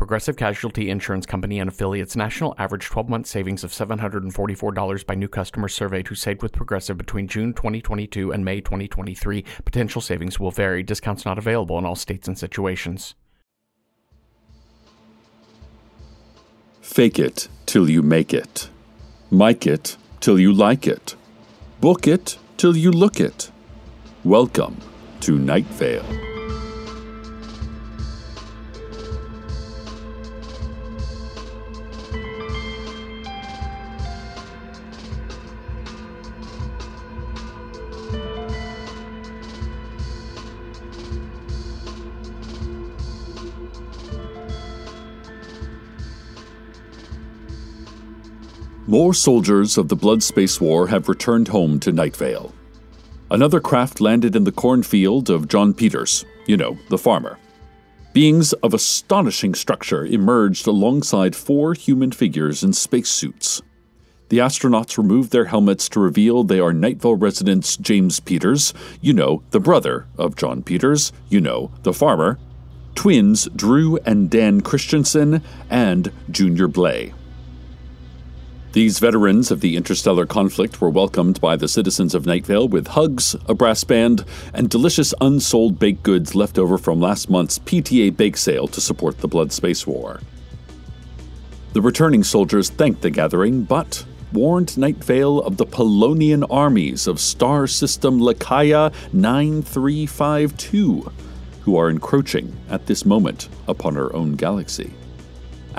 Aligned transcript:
Progressive 0.00 0.38
Casualty 0.38 0.88
Insurance 0.88 1.26
Company 1.26 1.60
and 1.60 1.68
affiliates 1.68 2.16
national 2.16 2.54
average 2.56 2.86
12 2.86 3.10
month 3.10 3.26
savings 3.26 3.62
of 3.62 3.70
$744 3.70 5.04
by 5.04 5.14
new 5.14 5.28
customers 5.28 5.74
surveyed 5.74 6.08
who 6.08 6.14
saved 6.14 6.40
with 6.40 6.52
Progressive 6.52 6.96
between 6.96 7.28
June 7.28 7.52
2022 7.52 8.32
and 8.32 8.42
May 8.42 8.62
2023. 8.62 9.44
Potential 9.66 10.00
savings 10.00 10.40
will 10.40 10.52
vary. 10.52 10.82
Discounts 10.82 11.26
not 11.26 11.36
available 11.36 11.76
in 11.76 11.84
all 11.84 11.96
states 11.96 12.26
and 12.26 12.38
situations. 12.38 13.14
Fake 16.80 17.18
it 17.18 17.48
till 17.66 17.90
you 17.90 18.00
make 18.00 18.32
it. 18.32 18.70
Mic 19.30 19.66
it 19.66 19.98
till 20.20 20.40
you 20.40 20.50
like 20.50 20.86
it. 20.86 21.14
Book 21.82 22.08
it 22.08 22.38
till 22.56 22.74
you 22.74 22.90
look 22.90 23.20
it. 23.20 23.50
Welcome 24.24 24.78
to 25.20 25.38
Night 25.38 25.66
Vale. 25.66 26.29
More 48.90 49.14
soldiers 49.14 49.78
of 49.78 49.86
the 49.86 49.94
Blood 49.94 50.20
Space 50.20 50.60
War 50.60 50.88
have 50.88 51.08
returned 51.08 51.46
home 51.46 51.78
to 51.78 51.92
Nightvale. 51.92 52.52
Another 53.30 53.60
craft 53.60 54.00
landed 54.00 54.34
in 54.34 54.42
the 54.42 54.50
cornfield 54.50 55.30
of 55.30 55.46
John 55.46 55.72
Peters, 55.72 56.24
you 56.48 56.56
know, 56.56 56.76
the 56.88 56.98
farmer. 56.98 57.38
Beings 58.12 58.52
of 58.52 58.74
astonishing 58.74 59.54
structure 59.54 60.04
emerged 60.04 60.66
alongside 60.66 61.36
four 61.36 61.74
human 61.74 62.10
figures 62.10 62.64
in 62.64 62.72
spacesuits. 62.72 63.62
The 64.28 64.38
astronauts 64.38 64.98
removed 64.98 65.30
their 65.30 65.44
helmets 65.44 65.88
to 65.90 66.00
reveal 66.00 66.42
they 66.42 66.58
are 66.58 66.72
Nightvale 66.72 67.22
residents 67.22 67.76
James 67.76 68.18
Peters, 68.18 68.74
you 69.00 69.12
know, 69.12 69.44
the 69.52 69.60
brother 69.60 70.08
of 70.18 70.34
John 70.34 70.64
Peters, 70.64 71.12
you 71.28 71.40
know, 71.40 71.70
the 71.84 71.92
farmer, 71.92 72.40
twins 72.96 73.48
Drew 73.54 73.98
and 73.98 74.28
Dan 74.28 74.62
Christensen, 74.62 75.44
and 75.70 76.10
Junior 76.32 76.66
Blay. 76.66 77.14
These 78.72 79.00
veterans 79.00 79.50
of 79.50 79.62
the 79.62 79.76
interstellar 79.76 80.26
conflict 80.26 80.80
were 80.80 80.90
welcomed 80.90 81.40
by 81.40 81.56
the 81.56 81.66
citizens 81.66 82.14
of 82.14 82.22
Nightvale 82.22 82.70
with 82.70 82.86
hugs, 82.86 83.34
a 83.46 83.54
brass 83.54 83.82
band, 83.82 84.24
and 84.54 84.70
delicious 84.70 85.12
unsold 85.20 85.80
baked 85.80 86.04
goods 86.04 86.36
left 86.36 86.56
over 86.56 86.78
from 86.78 87.00
last 87.00 87.28
month's 87.28 87.58
PTA 87.58 88.16
bake 88.16 88.36
sale 88.36 88.68
to 88.68 88.80
support 88.80 89.18
the 89.18 89.26
Blood 89.26 89.50
Space 89.50 89.88
War. 89.88 90.20
The 91.72 91.82
returning 91.82 92.22
soldiers 92.22 92.70
thanked 92.70 93.02
the 93.02 93.10
gathering, 93.10 93.64
but 93.64 94.04
warned 94.32 94.68
Nightvale 94.68 95.44
of 95.44 95.56
the 95.56 95.66
Polonian 95.66 96.44
armies 96.48 97.08
of 97.08 97.18
star 97.18 97.66
system 97.66 98.20
Lakaya 98.20 98.92
9352, 99.12 101.10
who 101.62 101.76
are 101.76 101.90
encroaching 101.90 102.56
at 102.68 102.86
this 102.86 103.04
moment 103.04 103.48
upon 103.66 103.96
our 103.96 104.14
own 104.14 104.34
galaxy. 104.34 104.94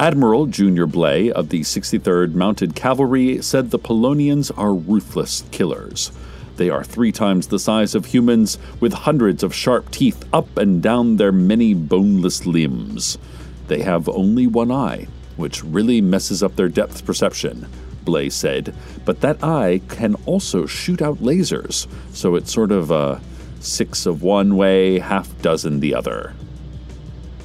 Admiral 0.02 0.48
Junior 0.48 0.88
Blay 0.88 1.32
of 1.32 1.50
the 1.50 1.60
63rd 1.60 2.34
Mounted 2.34 2.74
Cavalry 2.74 3.40
said 3.44 3.70
the 3.70 3.78
Polonians 3.78 4.50
are 4.58 4.74
ruthless 4.74 5.44
killers. 5.52 6.12
They 6.56 6.72
are 6.72 6.84
three 6.84 7.12
times 7.12 7.46
the 7.46 7.60
size 7.60 7.94
of 7.94 8.06
humans, 8.06 8.58
with 8.80 8.94
hundreds 8.94 9.44
of 9.44 9.54
sharp 9.54 9.92
teeth 9.92 10.26
up 10.34 10.58
and 10.58 10.82
down 10.82 11.18
their 11.18 11.32
many 11.32 11.76
boneless 11.76 12.48
limbs. 12.48 13.20
They 13.68 13.84
have 13.84 14.10
only 14.10 14.48
one 14.48 14.72
eye, 14.72 15.06
which 15.36 15.64
really 15.64 16.02
messes 16.02 16.42
up 16.42 16.56
their 16.56 16.68
depth 16.68 17.06
perception, 17.06 17.68
Blay 18.04 18.32
said, 18.32 18.74
but 19.06 19.22
that 19.22 19.44
eye 19.44 19.82
can 19.88 20.16
also 20.26 20.66
shoot 20.66 21.04
out 21.04 21.20
lasers, 21.20 21.86
so 22.12 22.34
it's 22.34 22.52
sort 22.52 22.72
of 22.72 22.90
a 22.90 23.22
six 23.60 24.08
of 24.08 24.24
one 24.24 24.58
way, 24.58 24.98
half 24.98 25.40
dozen 25.44 25.80
the 25.80 25.94
other. 25.94 26.34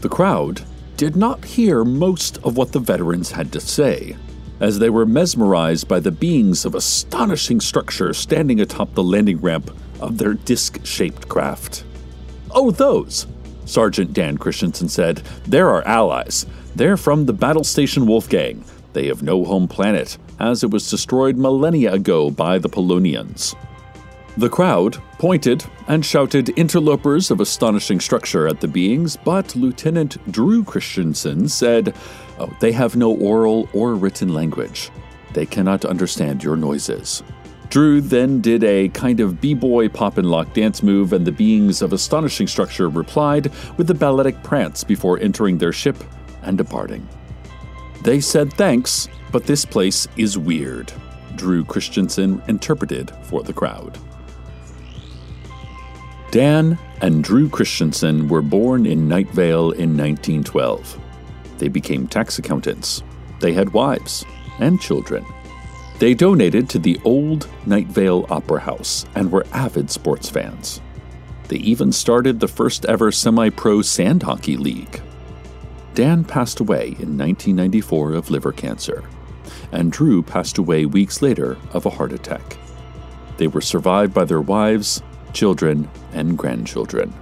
The 0.01 0.09
crowd 0.09 0.63
did 0.97 1.17
not 1.17 1.45
hear 1.45 1.85
most 1.85 2.39
of 2.39 2.57
what 2.57 2.73
the 2.73 2.79
veterans 2.79 3.33
had 3.33 3.53
to 3.53 3.61
say, 3.61 4.17
as 4.61 4.79
they 4.79 4.91
were 4.91 5.07
mesmerized 5.07 5.87
by 5.87 6.01
the 6.01 6.11
beings 6.11 6.65
of 6.65 6.75
astonishing 6.75 7.61
structure 7.61 8.15
standing 8.15 8.61
atop 8.61 8.95
the 8.95 9.03
landing 9.03 9.41
ramp 9.41 9.71
of 10.01 10.19
their 10.19 10.35
disc 10.35 10.85
shaped 10.85 11.29
craft. 11.29 11.85
Oh, 12.51 12.71
those! 12.71 13.27
Sergeant 13.67 14.13
Dan 14.13 14.39
Christensen 14.39 14.89
said. 14.89 15.19
They're 15.47 15.69
our 15.69 15.87
allies. 15.87 16.47
They're 16.75 16.97
from 16.97 17.27
the 17.27 17.33
Battle 17.33 17.65
Station 17.65 18.07
Wolfgang. 18.07 18.65
They 18.93 19.09
have 19.09 19.23
no 19.23 19.45
home 19.45 19.69
planet, 19.69 20.17
as 20.39 20.63
it 20.63 20.71
was 20.71 20.89
destroyed 20.89 21.37
millennia 21.37 21.93
ago 21.93 22.31
by 22.31 22.59
the 22.59 22.69
Polonians. 22.69 23.55
The 24.39 24.51
crowd 24.51 24.99
pointed 25.19 25.65
and 25.89 26.05
shouted 26.05 26.51
interlopers 26.51 27.31
of 27.31 27.41
astonishing 27.41 28.01
structure 28.01 28.47
at 28.47 28.61
the 28.61 28.69
beings, 28.69 29.17
but 29.17 29.57
Lieutenant 29.57 30.19
Drew 30.31 30.63
Christensen 30.63 31.49
said, 31.49 31.95
oh, 32.39 32.55
They 32.61 32.73
have 32.73 32.97
no 32.97 33.15
oral 33.15 33.67
or 33.73 33.95
written 33.95 34.35
language. 34.35 34.91
They 35.33 35.47
cannot 35.47 35.87
understand 35.87 36.45
your 36.45 36.57
noises. 36.57 37.23
Drew 37.71 38.03
then 38.03 38.43
did 38.43 38.63
a 38.63 38.91
kind 38.91 39.21
of 39.21 39.41
b 39.41 39.55
boy 39.55 39.89
pop 39.89 40.19
and 40.19 40.31
lock 40.31 40.53
dance 40.53 40.83
move, 40.83 41.15
and 41.15 41.27
the 41.27 41.33
beings 41.33 41.81
of 41.81 41.95
astonishing 41.95 42.47
structure 42.47 42.91
replied 42.91 43.51
with 43.79 43.91
a 43.91 43.95
balletic 43.95 44.43
prance 44.43 44.85
before 44.85 45.19
entering 45.19 45.57
their 45.57 45.73
ship 45.73 45.97
and 46.43 46.59
departing. 46.59 47.09
They 48.03 48.21
said 48.21 48.53
thanks, 48.53 49.09
but 49.33 49.45
this 49.45 49.65
place 49.65 50.07
is 50.19 50.37
weird, 50.37 50.93
Drew 51.37 51.65
Christensen 51.65 52.43
interpreted 52.49 53.11
for 53.23 53.43
the 53.43 53.55
crowd. 53.55 53.99
Dan 56.37 56.79
and 57.01 57.25
Drew 57.25 57.49
Christensen 57.49 58.29
were 58.29 58.43
born 58.43 58.85
in 58.85 59.09
Night 59.09 59.31
Vale 59.31 59.71
in 59.71 59.97
1912. 59.97 61.01
They 61.57 61.69
became 61.69 62.07
tax 62.07 62.39
accountants. 62.39 63.03
They 63.41 63.55
had 63.55 63.73
wives 63.73 64.23
and 64.59 64.79
children. 64.79 65.25
They 65.99 66.13
donated 66.13 66.69
to 66.69 66.79
the 66.79 67.01
old 67.05 67.49
Night 67.65 67.87
Vale 67.87 68.27
Opera 68.29 68.61
House 68.61 69.07
and 69.15 69.33
were 69.33 69.47
avid 69.51 69.91
sports 69.91 70.29
fans. 70.29 70.83
They 71.49 71.57
even 71.57 71.91
started 71.91 72.39
the 72.39 72.49
first 72.49 72.85
ever 72.85 73.11
semi 73.11 73.49
pro 73.49 73.81
sand 73.81 74.23
hockey 74.23 74.59
league. 74.59 75.01
Dan 75.95 76.23
passed 76.23 76.61
away 76.61 76.89
in 76.99 77.17
1994 77.17 78.13
of 78.13 78.29
liver 78.29 78.53
cancer, 78.53 79.05
and 79.73 79.91
Drew 79.91 80.23
passed 80.23 80.59
away 80.59 80.85
weeks 80.85 81.23
later 81.23 81.57
of 81.73 81.87
a 81.87 81.91
heart 81.97 82.13
attack. 82.13 82.59
They 83.39 83.47
were 83.47 83.63
survived 83.63 84.13
by 84.13 84.27
their 84.27 84.43
wives, 84.43 85.03
children, 85.37 85.89
and 86.13 86.37
grandchildren. 86.37 87.15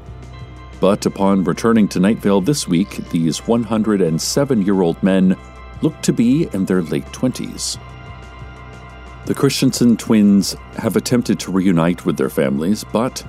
But 0.81 1.05
upon 1.05 1.45
returning 1.45 1.89
to 1.89 1.99
Nightvale 1.99 2.45
this 2.45 2.69
week, 2.69 2.97
these 3.11 3.47
107 3.47 4.63
year 4.63 4.81
old 4.81 5.03
men 5.03 5.37
look 5.83 6.01
to 6.03 6.13
be 6.13 6.49
in 6.53 6.65
their 6.65 6.83
late 6.83 7.07
20s. 7.07 7.79
The 9.27 9.35
Christensen 9.35 9.97
twins 9.97 10.55
have 10.77 10.97
attempted 10.97 11.41
to 11.41 11.53
reunite 11.53 12.07
with 12.07 12.17
their 12.17 12.31
families, 12.31 12.85
but 12.85 13.27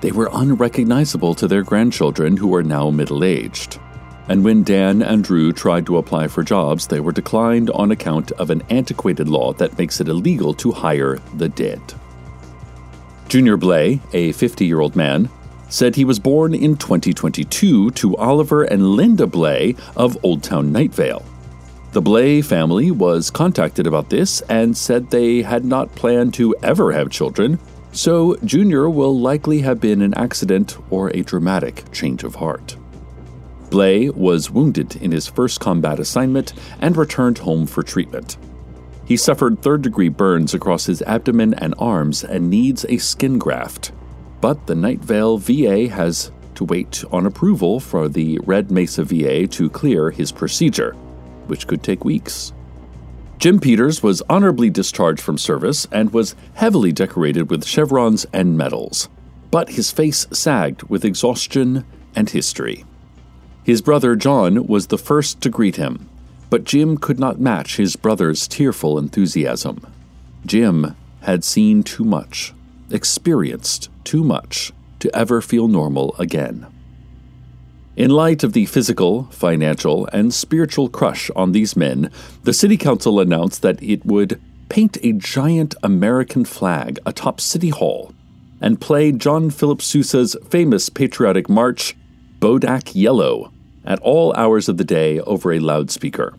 they 0.00 0.10
were 0.10 0.30
unrecognizable 0.32 1.34
to 1.36 1.46
their 1.46 1.62
grandchildren 1.62 2.36
who 2.36 2.54
are 2.54 2.62
now 2.62 2.90
middle 2.90 3.22
aged. 3.22 3.78
And 4.26 4.42
when 4.42 4.62
Dan 4.64 5.02
and 5.02 5.22
Drew 5.22 5.52
tried 5.52 5.86
to 5.86 5.98
apply 5.98 6.28
for 6.28 6.42
jobs, 6.42 6.86
they 6.86 7.00
were 7.00 7.12
declined 7.12 7.70
on 7.70 7.90
account 7.90 8.32
of 8.32 8.48
an 8.50 8.62
antiquated 8.70 9.28
law 9.28 9.52
that 9.54 9.76
makes 9.76 10.00
it 10.00 10.08
illegal 10.08 10.54
to 10.54 10.72
hire 10.72 11.18
the 11.34 11.48
dead. 11.48 11.80
Junior 13.28 13.56
Blay, 13.56 14.00
a 14.12 14.32
50 14.32 14.66
year 14.66 14.80
old 14.80 14.96
man, 14.96 15.28
said 15.68 15.96
he 15.96 16.04
was 16.04 16.18
born 16.18 16.54
in 16.54 16.76
2022 16.76 17.90
to 17.90 18.16
Oliver 18.16 18.62
and 18.64 18.90
Linda 18.90 19.26
Blay 19.26 19.74
of 19.96 20.16
Old 20.22 20.42
Town 20.42 20.72
Nightvale. 20.72 21.24
The 21.92 22.02
Blay 22.02 22.42
family 22.42 22.90
was 22.90 23.30
contacted 23.30 23.86
about 23.86 24.10
this 24.10 24.40
and 24.42 24.76
said 24.76 25.10
they 25.10 25.42
had 25.42 25.64
not 25.64 25.94
planned 25.94 26.34
to 26.34 26.54
ever 26.62 26.92
have 26.92 27.10
children, 27.10 27.58
so 27.92 28.36
Junior 28.44 28.90
will 28.90 29.18
likely 29.18 29.60
have 29.60 29.80
been 29.80 30.02
an 30.02 30.14
accident 30.14 30.76
or 30.90 31.10
a 31.10 31.22
dramatic 31.22 31.90
change 31.92 32.24
of 32.24 32.34
heart. 32.34 32.76
Blay 33.70 34.10
was 34.10 34.50
wounded 34.50 34.96
in 34.96 35.10
his 35.12 35.26
first 35.26 35.60
combat 35.60 35.98
assignment 35.98 36.52
and 36.80 36.96
returned 36.96 37.38
home 37.38 37.66
for 37.66 37.82
treatment. 37.82 38.36
He 39.06 39.16
suffered 39.16 39.60
third 39.60 39.82
degree 39.82 40.08
burns 40.08 40.54
across 40.54 40.86
his 40.86 41.02
abdomen 41.02 41.54
and 41.54 41.74
arms 41.78 42.24
and 42.24 42.48
needs 42.48 42.86
a 42.88 42.98
skin 42.98 43.38
graft. 43.38 43.92
But 44.40 44.66
the 44.66 44.74
Night 44.74 45.00
Vale 45.00 45.38
VA 45.38 45.88
has 45.88 46.32
to 46.54 46.64
wait 46.64 47.04
on 47.10 47.26
approval 47.26 47.80
for 47.80 48.08
the 48.08 48.38
Red 48.44 48.70
Mesa 48.70 49.04
VA 49.04 49.46
to 49.48 49.68
clear 49.70 50.10
his 50.10 50.32
procedure 50.32 50.96
which 51.46 51.66
could 51.66 51.82
take 51.82 52.04
weeks. 52.04 52.52
Jim 53.38 53.60
Peters 53.60 54.02
was 54.02 54.22
honorably 54.28 54.70
discharged 54.70 55.20
from 55.20 55.36
service 55.36 55.86
and 55.92 56.12
was 56.12 56.34
heavily 56.54 56.92
decorated 56.92 57.50
with 57.50 57.64
chevrons 57.64 58.24
and 58.32 58.56
medals, 58.56 59.08
but 59.50 59.70
his 59.70 59.90
face 59.90 60.26
sagged 60.32 60.84
with 60.84 61.04
exhaustion 61.04 61.84
and 62.14 62.30
history. 62.30 62.84
His 63.62 63.82
brother 63.82 64.14
John 64.14 64.66
was 64.66 64.86
the 64.86 64.98
first 64.98 65.40
to 65.42 65.50
greet 65.50 65.76
him, 65.76 66.08
but 66.54 66.62
Jim 66.62 66.96
could 66.96 67.18
not 67.18 67.40
match 67.40 67.78
his 67.78 67.96
brother's 67.96 68.46
tearful 68.46 68.96
enthusiasm. 68.96 69.84
Jim 70.46 70.94
had 71.22 71.42
seen 71.42 71.82
too 71.82 72.04
much, 72.04 72.52
experienced 72.92 73.90
too 74.04 74.22
much, 74.22 74.72
to 75.00 75.12
ever 75.16 75.40
feel 75.40 75.66
normal 75.66 76.14
again. 76.16 76.64
In 77.96 78.08
light 78.08 78.44
of 78.44 78.52
the 78.52 78.66
physical, 78.66 79.24
financial, 79.32 80.06
and 80.12 80.32
spiritual 80.32 80.88
crush 80.88 81.28
on 81.34 81.50
these 81.50 81.76
men, 81.76 82.08
the 82.44 82.52
City 82.52 82.76
Council 82.76 83.18
announced 83.18 83.62
that 83.62 83.82
it 83.82 84.06
would 84.06 84.40
paint 84.68 84.96
a 85.02 85.10
giant 85.10 85.74
American 85.82 86.44
flag 86.44 87.00
atop 87.04 87.40
City 87.40 87.70
Hall 87.70 88.14
and 88.60 88.80
play 88.80 89.10
John 89.10 89.50
Philip 89.50 89.82
Sousa's 89.82 90.36
famous 90.48 90.88
patriotic 90.88 91.48
march, 91.48 91.96
Bodak 92.38 92.92
Yellow, 92.94 93.50
at 93.84 93.98
all 93.98 94.32
hours 94.34 94.68
of 94.68 94.76
the 94.76 94.84
day 94.84 95.18
over 95.18 95.52
a 95.52 95.58
loudspeaker. 95.58 96.38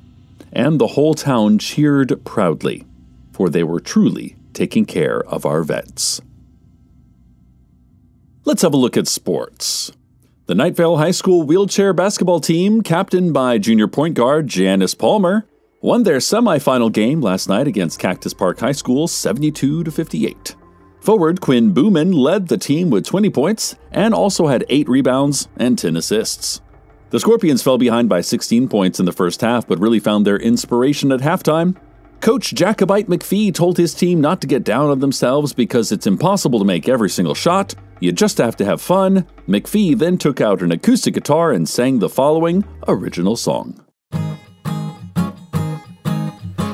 And 0.56 0.80
the 0.80 0.88
whole 0.88 1.14
town 1.14 1.60
cheered 1.60 2.24
proudly, 2.24 2.86
for 3.34 3.50
they 3.50 3.64
were 3.64 3.82
truly 3.82 4.38
taking 4.54 4.86
care 4.86 5.22
of 5.26 5.46
our 5.46 5.64
vets. 5.64 6.22
Let's 8.46 8.62
have 8.62 8.74
a 8.74 8.78
look 8.78 8.96
at 8.96 9.08
sports. 9.08 9.92
The 10.46 10.56
Night 10.56 10.76
Vale 10.76 10.98
High 10.98 11.12
School 11.12 11.44
wheelchair 11.44 11.92
basketball 11.92 12.40
team, 12.40 12.82
captained 12.82 13.34
by 13.34 13.58
junior 13.58 13.88
point 13.88 14.14
guard 14.14 14.48
Janice 14.48 14.96
Palmer, 14.96 15.46
won 15.82 16.04
their 16.04 16.18
semifinal 16.18 16.92
game 16.92 17.20
last 17.20 17.50
night 17.50 17.68
against 17.68 18.00
Cactus 18.00 18.34
Park 18.34 18.60
High 18.60 18.72
School 18.72 19.08
72 19.08 19.84
to 19.84 19.92
58. 19.92 20.56
Forward 21.02 21.42
Quinn 21.42 21.74
Booman 21.74 22.12
led 22.12 22.48
the 22.48 22.58
team 22.58 22.90
with 22.90 23.06
20 23.06 23.30
points 23.30 23.76
and 23.92 24.14
also 24.14 24.48
had 24.48 24.64
8 24.70 24.88
rebounds 24.88 25.48
and 25.58 25.78
10 25.78 25.98
assists. 25.98 26.62
The 27.16 27.22
Scorpions 27.22 27.64
fell 27.64 27.78
behind 27.78 28.10
by 28.10 28.20
16 28.20 28.68
points 28.68 29.00
in 29.00 29.06
the 29.06 29.14
first 29.14 29.40
half 29.40 29.66
but 29.66 29.80
really 29.80 30.02
found 30.02 30.28
their 30.28 30.36
inspiration 30.36 31.14
at 31.14 31.22
halftime 31.22 31.78
Coach 32.20 32.54
Jacobite 32.54 33.08
McPhee 33.08 33.54
told 33.54 33.78
his 33.78 33.94
team 33.94 34.20
not 34.20 34.42
to 34.42 34.48
get 34.48 34.66
down 34.66 34.90
on 34.90 35.00
themselves 35.00 35.54
because 35.54 35.94
it's 35.94 36.08
impossible 36.08 36.60
to 36.60 36.66
make 36.66 36.90
every 36.90 37.10
single 37.10 37.34
shot. 37.34 37.74
You 38.02 38.12
just 38.12 38.38
have 38.40 38.58
to 38.58 38.66
have 38.66 38.82
fun. 38.82 39.26
McPhee 39.48 39.98
then 39.98 40.18
took 40.18 40.42
out 40.42 40.62
an 40.62 40.74
acoustic 40.74 41.14
guitar 41.14 41.54
and 41.54 41.70
sang 41.70 42.00
the 42.00 42.10
following 42.10 42.66
original 42.86 43.38
song 43.38 43.82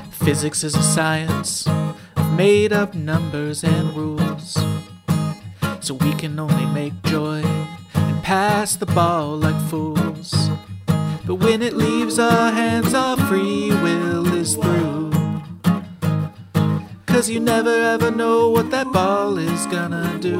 Physics 0.09 0.63
is 0.63 0.73
a 0.73 0.81
science 0.81 1.67
of 1.67 2.33
made 2.35 2.73
up 2.73 2.95
numbers 2.95 3.63
and 3.63 3.95
rules. 3.95 4.57
So 5.81 5.93
we 5.93 6.13
can 6.13 6.39
only 6.39 6.65
make 6.65 6.99
joy 7.03 7.43
pass 8.31 8.77
the 8.77 8.85
ball 8.85 9.35
like 9.35 9.61
fools. 9.69 10.31
But 11.27 11.35
when 11.35 11.61
it 11.61 11.73
leaves 11.73 12.17
our 12.17 12.49
hands, 12.53 12.93
our 12.93 13.17
free 13.27 13.71
will 13.83 14.25
is 14.33 14.55
through. 14.55 15.11
Cause 17.07 17.29
you 17.29 17.41
never 17.41 17.75
ever 17.93 18.09
know 18.09 18.47
what 18.47 18.71
that 18.71 18.89
ball 18.93 19.37
is 19.37 19.65
gonna 19.65 20.17
do. 20.19 20.39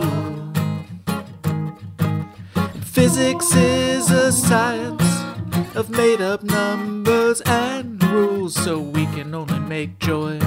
Physics 2.81 3.53
is 3.57 4.09
a 4.09 4.31
science 4.31 5.11
of 5.75 5.89
made 5.89 6.21
up 6.21 6.43
numbers 6.43 7.41
and 7.41 8.01
rules, 8.05 8.55
so 8.55 8.79
we 8.79 9.03
can 9.07 9.35
only 9.35 9.59
make 9.59 9.99
joy 9.99 10.39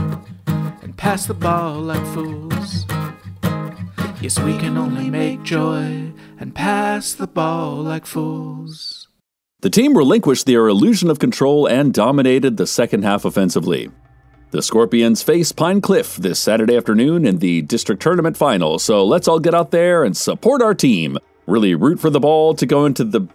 and 0.46 0.96
pass 0.96 1.26
the 1.26 1.34
ball 1.34 1.74
like 1.74 2.06
fools. 2.14 2.86
Yes, 4.22 4.38
we 4.38 4.56
can 4.56 4.78
only 4.78 5.10
make 5.10 5.42
joy 5.42 6.10
and 6.44 6.54
pass 6.54 7.14
the 7.14 7.26
ball 7.26 7.76
like 7.76 8.04
fools. 8.04 9.08
The 9.62 9.70
team 9.70 9.96
relinquished 9.96 10.44
their 10.44 10.68
illusion 10.68 11.08
of 11.08 11.18
control 11.18 11.66
and 11.66 11.94
dominated 11.94 12.58
the 12.58 12.66
second 12.66 13.02
half 13.02 13.24
offensively. 13.24 13.90
The 14.50 14.60
Scorpions 14.60 15.22
face 15.22 15.52
Pine 15.52 15.80
Cliff 15.80 16.16
this 16.16 16.38
Saturday 16.38 16.76
afternoon 16.76 17.24
in 17.24 17.38
the 17.38 17.62
district 17.62 18.02
tournament 18.02 18.36
final, 18.36 18.78
so 18.78 19.06
let's 19.06 19.26
all 19.26 19.40
get 19.40 19.54
out 19.54 19.70
there 19.70 20.04
and 20.04 20.14
support 20.14 20.60
our 20.60 20.74
team. 20.74 21.16
Really 21.46 21.74
root 21.74 21.98
for 21.98 22.10
the 22.10 22.20
ball 22.20 22.52
to 22.56 22.66
go 22.66 22.84
into 22.84 23.04
the 23.04 23.26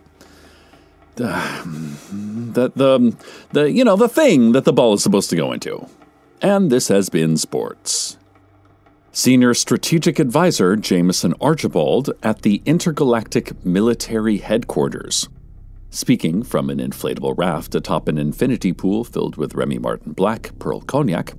uh, 1.19 1.63
the 1.65 2.71
the 2.75 3.15
the 3.53 3.71
you 3.71 3.83
know 3.83 3.95
the 3.95 4.07
thing 4.07 4.51
that 4.51 4.65
the 4.65 4.73
ball 4.73 4.93
is 4.93 5.01
supposed 5.01 5.31
to 5.31 5.35
go 5.35 5.51
into. 5.51 5.87
And 6.43 6.71
this 6.71 6.89
has 6.89 7.09
been 7.09 7.37
sports. 7.37 8.19
Senior 9.19 9.53
Strategic 9.53 10.17
Advisor 10.17 10.77
Jameson 10.77 11.33
Archibald 11.41 12.09
at 12.23 12.43
the 12.43 12.61
Intergalactic 12.65 13.65
Military 13.65 14.37
Headquarters 14.37 15.27
speaking 15.89 16.41
from 16.41 16.69
an 16.69 16.77
inflatable 16.77 17.37
raft 17.37 17.75
atop 17.75 18.07
an 18.07 18.17
infinity 18.17 18.71
pool 18.71 19.03
filled 19.03 19.35
with 19.35 19.55
Remy 19.55 19.79
Martin 19.79 20.13
Black 20.13 20.57
Pearl 20.57 20.79
Cognac, 20.79 21.33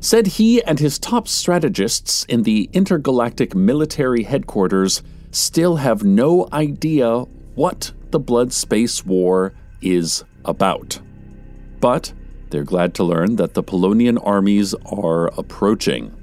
said 0.00 0.26
he 0.26 0.60
and 0.64 0.80
his 0.80 0.98
top 0.98 1.28
strategists 1.28 2.24
in 2.24 2.42
the 2.42 2.68
intergalactic 2.72 3.54
military 3.54 4.24
headquarters 4.24 5.00
still 5.30 5.76
have 5.76 6.02
no 6.02 6.48
idea 6.52 7.20
what 7.54 7.92
the 8.10 8.18
Blood 8.18 8.52
Space 8.52 9.06
War 9.06 9.52
is 9.80 10.24
about. 10.44 11.00
But 11.78 12.12
they're 12.48 12.64
glad 12.64 12.92
to 12.94 13.04
learn 13.04 13.36
that 13.36 13.54
the 13.54 13.62
Polonian 13.62 14.18
armies 14.18 14.74
are 14.84 15.28
approaching. 15.38 16.16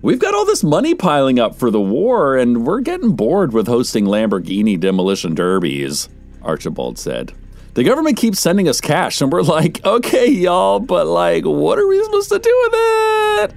We've 0.00 0.20
got 0.20 0.32
all 0.34 0.44
this 0.44 0.62
money 0.62 0.94
piling 0.94 1.40
up 1.40 1.56
for 1.56 1.72
the 1.72 1.80
war, 1.80 2.36
and 2.36 2.64
we're 2.64 2.80
getting 2.80 3.16
bored 3.16 3.52
with 3.52 3.66
hosting 3.66 4.04
Lamborghini 4.04 4.78
demolition 4.78 5.34
derbies. 5.34 6.08
Archibald 6.40 6.98
said. 6.98 7.32
the 7.74 7.82
government 7.82 8.16
keeps 8.16 8.38
sending 8.38 8.68
us 8.68 8.80
cash, 8.80 9.20
and 9.20 9.32
we're 9.32 9.42
like, 9.42 9.84
okay, 9.84 10.28
y'all, 10.30 10.78
but 10.78 11.06
like, 11.06 11.44
what 11.44 11.78
are 11.78 11.86
we 11.86 12.02
supposed 12.04 12.28
to 12.28 12.38
do 12.38 12.60
with 12.64 12.72
it? 12.74 13.54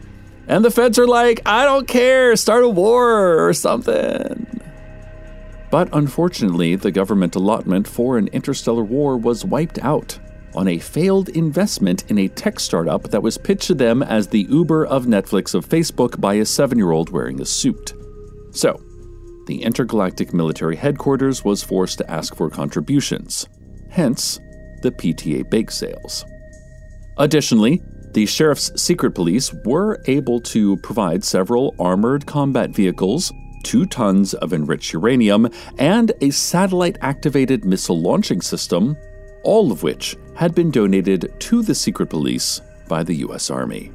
And 0.48 0.66
the 0.66 0.72
feds 0.72 0.98
are 0.98 1.08
like, 1.08 1.42
I 1.46 1.64
don't 1.64 1.88
care, 1.88 2.36
start 2.36 2.64
a 2.64 2.70
war 2.70 3.48
or 3.48 3.54
something. 3.54 4.48
But 5.70 5.90
unfortunately, 5.94 6.76
the 6.76 6.92
government 6.92 7.36
allotment 7.36 7.88
for 7.88 8.18
an 8.18 8.28
interstellar 8.30 8.84
war 8.84 9.16
was 9.16 9.46
wiped 9.46 9.80
out 9.80 10.20
on 10.56 10.68
a 10.68 10.80
failed 10.80 11.30
investment 11.30 12.10
in 12.10 12.18
a 12.18 12.28
tech 12.28 12.60
startup 12.60 13.04
that 13.04 13.24
was 13.24 13.38
pitched 13.38 13.68
to 13.68 13.76
them 13.76 14.04
as 14.04 14.28
the 14.28 14.48
Uber 14.50 14.86
of 14.86 15.06
Netflix 15.06 15.54
of 15.54 15.68
Facebook 15.68 16.20
by 16.20 16.36
a 16.36 16.46
seven 16.46 16.78
year 16.78 16.92
old 16.92 17.10
wearing 17.10 17.42
a 17.42 17.46
suit. 17.46 17.94
So, 18.52 18.82
the 19.48 19.64
intergalactic 19.64 20.34
military 20.34 20.76
headquarters 20.76 21.44
was 21.44 21.64
forced 21.64 21.98
to 21.98 22.12
ask 22.12 22.36
for 22.36 22.50
contributions, 22.50 23.48
hence, 23.90 24.40
the 24.82 24.92
PTA 24.92 25.50
bake 25.50 25.72
sales. 25.72 26.26
Additionally, 27.18 27.82
the 28.14 28.26
sheriff's 28.26 28.72
secret 28.82 29.12
police 29.12 29.54
were 29.66 30.02
able 30.06 30.42
to 30.42 30.78
provide 30.78 31.24
several 31.24 31.76
armored 31.80 32.26
combat 32.26 32.72
vehicles, 32.72 33.32
two 33.64 33.86
tons 33.86 34.34
of 34.34 34.54
enriched 34.54 34.94
uranium, 34.94 35.50
and 35.78 36.12
a 36.22 36.30
satellite 36.30 36.98
activated 37.02 37.64
missile 37.64 38.02
launching 38.02 38.42
system, 38.42 38.98
all 39.44 39.72
of 39.72 39.84
which 39.84 40.18
had 40.36 40.56
been 40.56 40.72
donated 40.72 41.34
to 41.40 41.62
the 41.62 41.76
secret 41.76 42.10
police 42.10 42.62
by 42.88 43.04
the 43.04 43.16
U.S. 43.16 43.50
Army. 43.50 43.92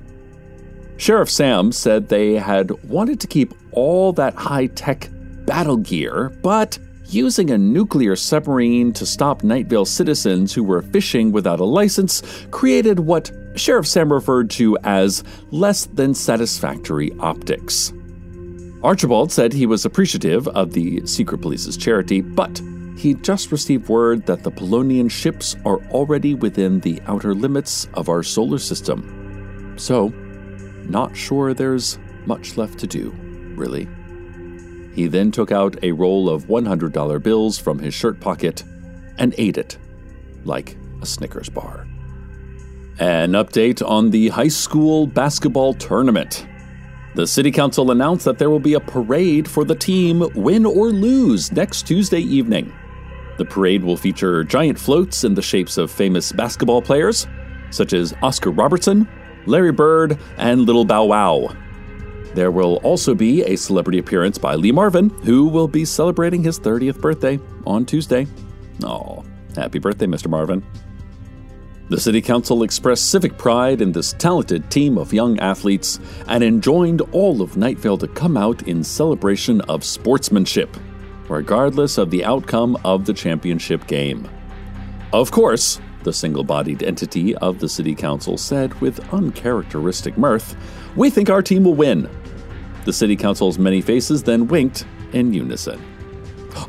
Sheriff 0.96 1.30
Sam 1.30 1.72
said 1.72 2.08
they 2.08 2.34
had 2.34 2.70
wanted 2.84 3.20
to 3.20 3.26
keep 3.26 3.54
all 3.72 4.12
that 4.14 4.34
high 4.34 4.66
tech 4.66 5.10
battle 5.44 5.76
gear, 5.76 6.30
but 6.42 6.78
using 7.08 7.50
a 7.50 7.58
nuclear 7.58 8.16
submarine 8.16 8.92
to 8.92 9.06
stop 9.06 9.44
Night 9.44 9.66
Vale 9.66 9.84
citizens 9.84 10.52
who 10.52 10.64
were 10.64 10.82
fishing 10.82 11.30
without 11.32 11.60
a 11.60 11.64
license 11.64 12.22
created 12.50 12.98
what 12.98 13.30
Sheriff 13.54 13.86
Sam 13.86 14.12
referred 14.12 14.50
to 14.50 14.76
as 14.82 15.22
less 15.50 15.86
than 15.86 16.14
satisfactory 16.14 17.12
optics. 17.20 17.92
Archibald 18.82 19.32
said 19.32 19.52
he 19.52 19.66
was 19.66 19.84
appreciative 19.84 20.48
of 20.48 20.72
the 20.72 21.06
secret 21.06 21.38
police's 21.38 21.76
charity, 21.76 22.20
but 22.20 22.60
he 22.96 23.14
just 23.14 23.52
received 23.52 23.88
word 23.88 24.24
that 24.26 24.42
the 24.42 24.50
Polonian 24.50 25.10
ships 25.10 25.54
are 25.64 25.78
already 25.90 26.34
within 26.34 26.80
the 26.80 27.00
outer 27.06 27.34
limits 27.34 27.88
of 27.94 28.08
our 28.08 28.22
solar 28.22 28.58
system. 28.58 29.74
So, 29.76 30.08
not 30.88 31.14
sure 31.14 31.52
there's 31.52 31.98
much 32.24 32.56
left 32.56 32.78
to 32.78 32.86
do, 32.86 33.10
really. 33.54 33.86
He 34.94 35.08
then 35.08 35.30
took 35.30 35.52
out 35.52 35.76
a 35.82 35.92
roll 35.92 36.30
of 36.30 36.46
$100 36.46 37.22
bills 37.22 37.58
from 37.58 37.78
his 37.78 37.92
shirt 37.92 38.18
pocket 38.18 38.64
and 39.18 39.34
ate 39.36 39.58
it 39.58 39.76
like 40.44 40.76
a 41.02 41.06
Snickers 41.06 41.50
bar. 41.50 41.86
An 42.98 43.32
update 43.32 43.86
on 43.86 44.10
the 44.10 44.28
high 44.28 44.48
school 44.48 45.06
basketball 45.06 45.74
tournament. 45.74 46.46
The 47.14 47.26
City 47.26 47.50
Council 47.50 47.90
announced 47.90 48.24
that 48.24 48.38
there 48.38 48.48
will 48.48 48.60
be 48.60 48.74
a 48.74 48.80
parade 48.80 49.48
for 49.48 49.64
the 49.64 49.74
team, 49.74 50.26
win 50.34 50.64
or 50.64 50.88
lose, 50.88 51.52
next 51.52 51.86
Tuesday 51.86 52.20
evening. 52.20 52.72
The 53.36 53.44
parade 53.44 53.84
will 53.84 53.96
feature 53.96 54.44
giant 54.44 54.78
floats 54.78 55.24
in 55.24 55.34
the 55.34 55.42
shapes 55.42 55.76
of 55.76 55.90
famous 55.90 56.32
basketball 56.32 56.82
players, 56.82 57.26
such 57.70 57.92
as 57.92 58.14
Oscar 58.22 58.50
Robertson, 58.50 59.08
Larry 59.46 59.72
Bird, 59.72 60.18
and 60.38 60.62
Little 60.62 60.84
Bow 60.84 61.04
Wow. 61.04 61.54
There 62.34 62.50
will 62.50 62.76
also 62.76 63.14
be 63.14 63.42
a 63.44 63.56
celebrity 63.56 63.98
appearance 63.98 64.36
by 64.36 64.56
Lee 64.56 64.72
Marvin, 64.72 65.10
who 65.24 65.48
will 65.48 65.68
be 65.68 65.84
celebrating 65.84 66.42
his 66.42 66.60
30th 66.60 67.00
birthday 67.00 67.38
on 67.66 67.86
Tuesday. 67.86 68.26
Oh, 68.84 69.24
happy 69.54 69.78
birthday, 69.78 70.06
Mr. 70.06 70.28
Marvin. 70.28 70.62
The 71.88 72.00
City 72.00 72.20
Council 72.20 72.64
expressed 72.64 73.10
civic 73.10 73.38
pride 73.38 73.80
in 73.80 73.92
this 73.92 74.12
talented 74.14 74.68
team 74.70 74.98
of 74.98 75.12
young 75.12 75.38
athletes 75.38 76.00
and 76.26 76.42
enjoined 76.42 77.00
all 77.12 77.40
of 77.42 77.56
Night 77.56 77.78
Vale 77.78 77.96
to 77.98 78.08
come 78.08 78.36
out 78.36 78.62
in 78.62 78.82
celebration 78.82 79.60
of 79.62 79.84
sportsmanship, 79.84 80.76
regardless 81.28 81.98
of 81.98 82.10
the 82.10 82.24
outcome 82.24 82.76
of 82.84 83.04
the 83.04 83.14
championship 83.14 83.86
game. 83.86 84.28
Of 85.12 85.30
course, 85.30 85.80
the 86.02 86.12
single 86.12 86.44
bodied 86.44 86.82
entity 86.82 87.34
of 87.36 87.58
the 87.58 87.68
City 87.68 87.94
Council 87.94 88.38
said 88.38 88.80
with 88.80 89.12
uncharacteristic 89.12 90.16
mirth, 90.16 90.56
We 90.94 91.10
think 91.10 91.30
our 91.30 91.42
team 91.42 91.64
will 91.64 91.74
win. 91.74 92.08
The 92.84 92.92
City 92.92 93.16
Council's 93.16 93.58
many 93.58 93.80
faces 93.80 94.22
then 94.22 94.46
winked 94.46 94.86
in 95.12 95.32
unison. 95.32 95.82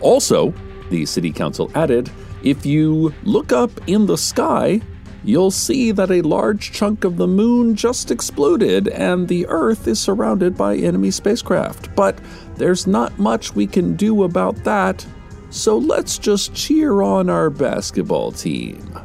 Also, 0.01 0.53
the 0.89 1.05
City 1.05 1.31
Council 1.31 1.71
added, 1.75 2.09
If 2.43 2.65
you 2.65 3.13
look 3.23 3.51
up 3.51 3.71
in 3.87 4.07
the 4.07 4.17
sky, 4.17 4.81
you'll 5.23 5.51
see 5.51 5.91
that 5.91 6.09
a 6.09 6.21
large 6.21 6.71
chunk 6.71 7.03
of 7.03 7.17
the 7.17 7.27
moon 7.27 7.75
just 7.75 8.09
exploded 8.09 8.87
and 8.87 9.27
the 9.27 9.45
Earth 9.47 9.87
is 9.87 9.99
surrounded 9.99 10.57
by 10.57 10.75
enemy 10.75 11.11
spacecraft. 11.11 11.93
But 11.95 12.19
there's 12.57 12.87
not 12.87 13.17
much 13.19 13.55
we 13.55 13.67
can 13.67 13.95
do 13.95 14.23
about 14.23 14.55
that, 14.63 15.05
so 15.49 15.77
let's 15.77 16.17
just 16.17 16.53
cheer 16.53 17.01
on 17.01 17.29
our 17.29 17.49
basketball 17.49 18.31
team. 18.31 18.99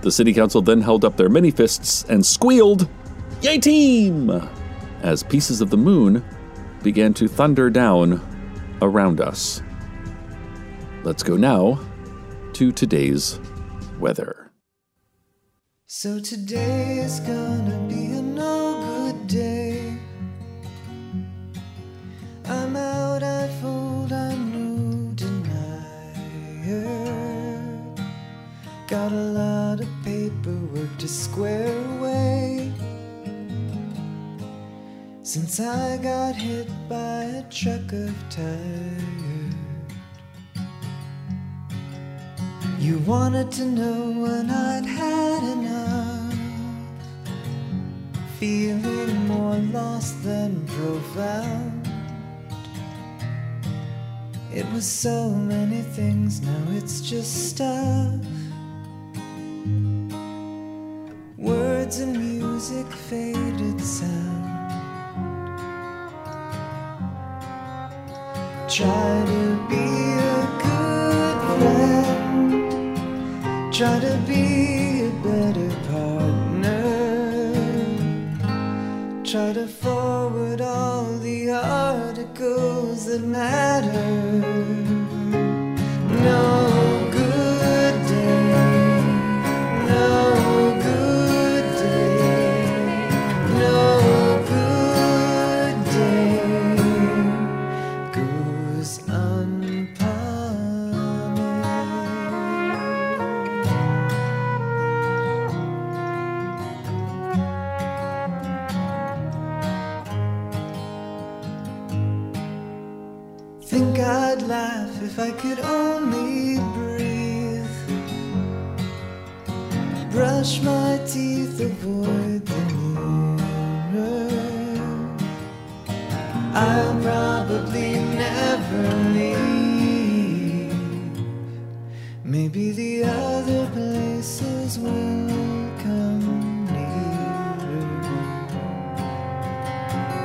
The 0.00 0.10
City 0.10 0.32
Council 0.32 0.62
then 0.62 0.80
held 0.80 1.04
up 1.04 1.16
their 1.16 1.28
many 1.28 1.50
fists 1.50 2.04
and 2.08 2.24
squealed, 2.24 2.88
Yay, 3.40 3.58
team! 3.58 4.30
as 5.02 5.22
pieces 5.22 5.60
of 5.60 5.70
the 5.70 5.76
moon 5.76 6.24
began 6.82 7.12
to 7.14 7.28
thunder 7.28 7.70
down 7.70 8.20
around 8.80 9.20
us. 9.20 9.62
Let's 11.04 11.22
go 11.22 11.36
now 11.36 11.80
to 12.54 12.72
today's 12.72 13.40
weather. 13.98 14.50
So 15.86 16.20
today 16.20 16.98
is 16.98 17.20
gonna 17.20 17.86
be 17.88 17.91
Got 29.02 29.10
a 29.10 29.16
lot 29.16 29.80
of 29.80 29.88
paperwork 30.04 30.96
to 30.98 31.08
square 31.08 31.76
away. 31.96 32.72
Since 35.24 35.58
I 35.58 35.96
got 35.96 36.36
hit 36.36 36.68
by 36.88 37.24
a 37.24 37.42
truck 37.50 37.92
of 37.92 38.14
tires. 38.30 39.54
You 42.78 42.98
wanted 42.98 43.50
to 43.58 43.64
know 43.64 44.12
when 44.22 44.48
I'd 44.48 44.86
had 44.86 45.42
enough. 45.56 46.38
Feeling 48.38 49.26
more 49.26 49.56
lost 49.78 50.22
than 50.22 50.64
profound. 50.68 51.88
It 54.54 54.66
was 54.72 54.86
so 54.86 55.28
many 55.30 55.82
things, 55.82 56.40
now 56.40 56.64
it's 56.70 57.00
just 57.00 57.48
stuff. 57.50 58.14
Try 73.82 73.98
to 73.98 74.16
be 74.28 75.06
a 75.06 75.10
better 75.24 75.68
partner. 75.90 76.82
Try 79.24 79.52
to 79.54 79.66
forward 79.66 80.60
all 80.60 81.18
the 81.18 81.50
articles 81.50 83.06
that 83.06 83.22
matter. 83.22 84.51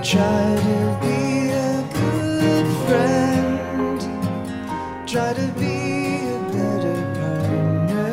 Try 0.10 0.56
to 0.56 0.98
be 1.02 1.50
a 1.50 1.84
good 1.92 2.68
friend. 2.88 4.00
Try 5.06 5.34
to 5.34 5.48
be 5.60 6.30
a 6.30 6.40
better 6.54 6.98
partner. 7.20 8.08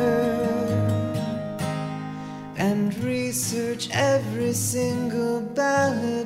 And 2.57 2.93
research 2.97 3.87
every 3.93 4.51
single 4.51 5.39
ballot 5.39 6.24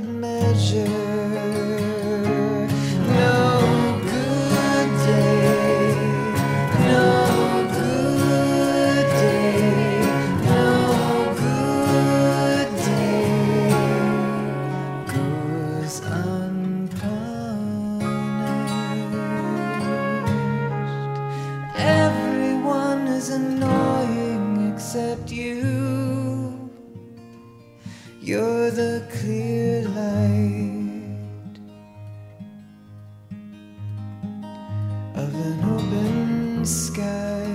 sky. 36.66 37.46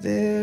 They're 0.00 0.37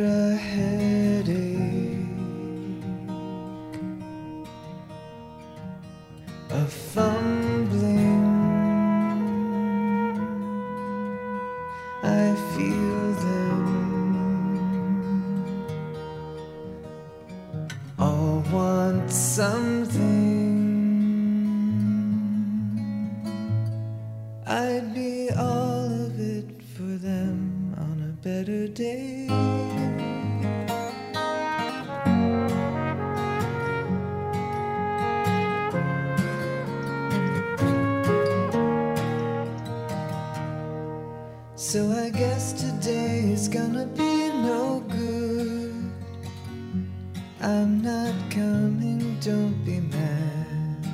I'm 47.46 47.84
not 47.84 48.16
coming, 48.32 49.20
don't 49.20 49.64
be 49.64 49.80
mad. 49.80 50.88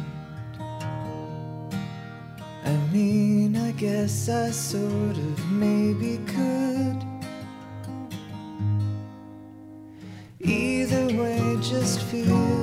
I 2.66 2.76
mean, 2.92 3.56
I 3.56 3.72
guess 3.72 4.28
I 4.28 4.52
sort 4.52 5.16
of 5.18 5.52
maybe 5.52 6.18
could. 6.28 7.06
Either 10.42 11.06
way, 11.16 11.58
just 11.62 12.02
feels 12.02 12.61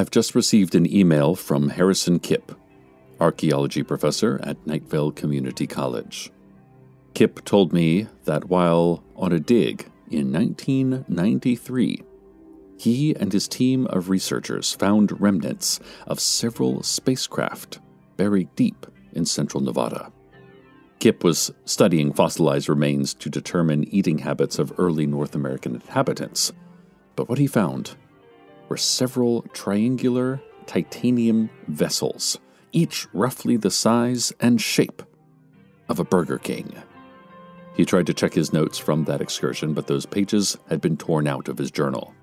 I've 0.00 0.10
just 0.10 0.34
received 0.34 0.74
an 0.74 0.90
email 0.90 1.34
from 1.34 1.68
Harrison 1.68 2.20
Kipp, 2.20 2.52
archaeology 3.20 3.82
professor 3.82 4.40
at 4.42 4.64
Nightvale 4.64 5.14
Community 5.14 5.66
College. 5.66 6.30
Kipp 7.12 7.44
told 7.44 7.74
me 7.74 8.06
that 8.24 8.48
while 8.48 9.04
on 9.14 9.34
a 9.34 9.38
dig 9.38 9.90
in 10.10 10.32
1993, 10.32 12.02
he 12.78 13.14
and 13.14 13.30
his 13.30 13.46
team 13.46 13.86
of 13.88 14.08
researchers 14.08 14.72
found 14.72 15.20
remnants 15.20 15.80
of 16.06 16.18
several 16.18 16.82
spacecraft 16.82 17.80
buried 18.16 18.48
deep 18.56 18.86
in 19.12 19.26
central 19.26 19.62
Nevada. 19.62 20.10
Kipp 20.98 21.22
was 21.22 21.50
studying 21.66 22.14
fossilized 22.14 22.70
remains 22.70 23.12
to 23.12 23.28
determine 23.28 23.84
eating 23.92 24.20
habits 24.20 24.58
of 24.58 24.72
early 24.78 25.06
North 25.06 25.34
American 25.34 25.74
inhabitants, 25.74 26.54
but 27.16 27.28
what 27.28 27.38
he 27.38 27.46
found 27.46 27.96
were 28.70 28.76
several 28.76 29.42
triangular 29.52 30.40
titanium 30.66 31.50
vessels, 31.66 32.38
each 32.72 33.06
roughly 33.12 33.56
the 33.56 33.70
size 33.70 34.32
and 34.40 34.62
shape 34.62 35.02
of 35.88 35.98
a 35.98 36.04
Burger 36.04 36.38
King. 36.38 36.72
He 37.74 37.84
tried 37.84 38.06
to 38.06 38.14
check 38.14 38.32
his 38.32 38.52
notes 38.52 38.78
from 38.78 39.04
that 39.04 39.20
excursion, 39.20 39.74
but 39.74 39.88
those 39.88 40.06
pages 40.06 40.56
had 40.68 40.80
been 40.80 40.96
torn 40.96 41.26
out 41.26 41.48
of 41.48 41.58
his 41.58 41.70
journal. 41.72 42.14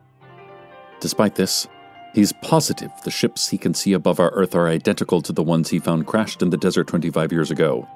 Despite 1.01 1.35
this, 1.35 1.67
he's 2.13 2.33
positive 2.41 2.91
the 3.03 3.11
ships 3.11 3.49
he 3.49 3.57
can 3.57 3.73
see 3.73 3.91
above 3.91 4.19
our 4.19 4.31
Earth 4.31 4.55
are 4.55 4.67
identical 4.67 5.21
to 5.21 5.33
the 5.33 5.43
ones 5.43 5.69
he 5.69 5.79
found 5.79 6.07
crashed 6.07 6.41
in 6.41 6.49
the 6.49 6.57
desert 6.57 6.87
25 6.87 7.31
years 7.31 7.51
ago. 7.51 7.87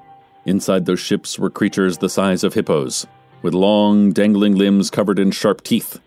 Inside 0.44 0.84
those 0.84 1.00
ships 1.00 1.38
were 1.38 1.50
creatures 1.50 1.98
the 1.98 2.08
size 2.08 2.44
of 2.44 2.54
hippos, 2.54 3.06
with 3.40 3.54
long, 3.54 4.12
dangling 4.12 4.56
limbs 4.56 4.90
covered 4.90 5.18
in 5.18 5.30
sharp 5.30 5.62
teeth. 5.62 6.00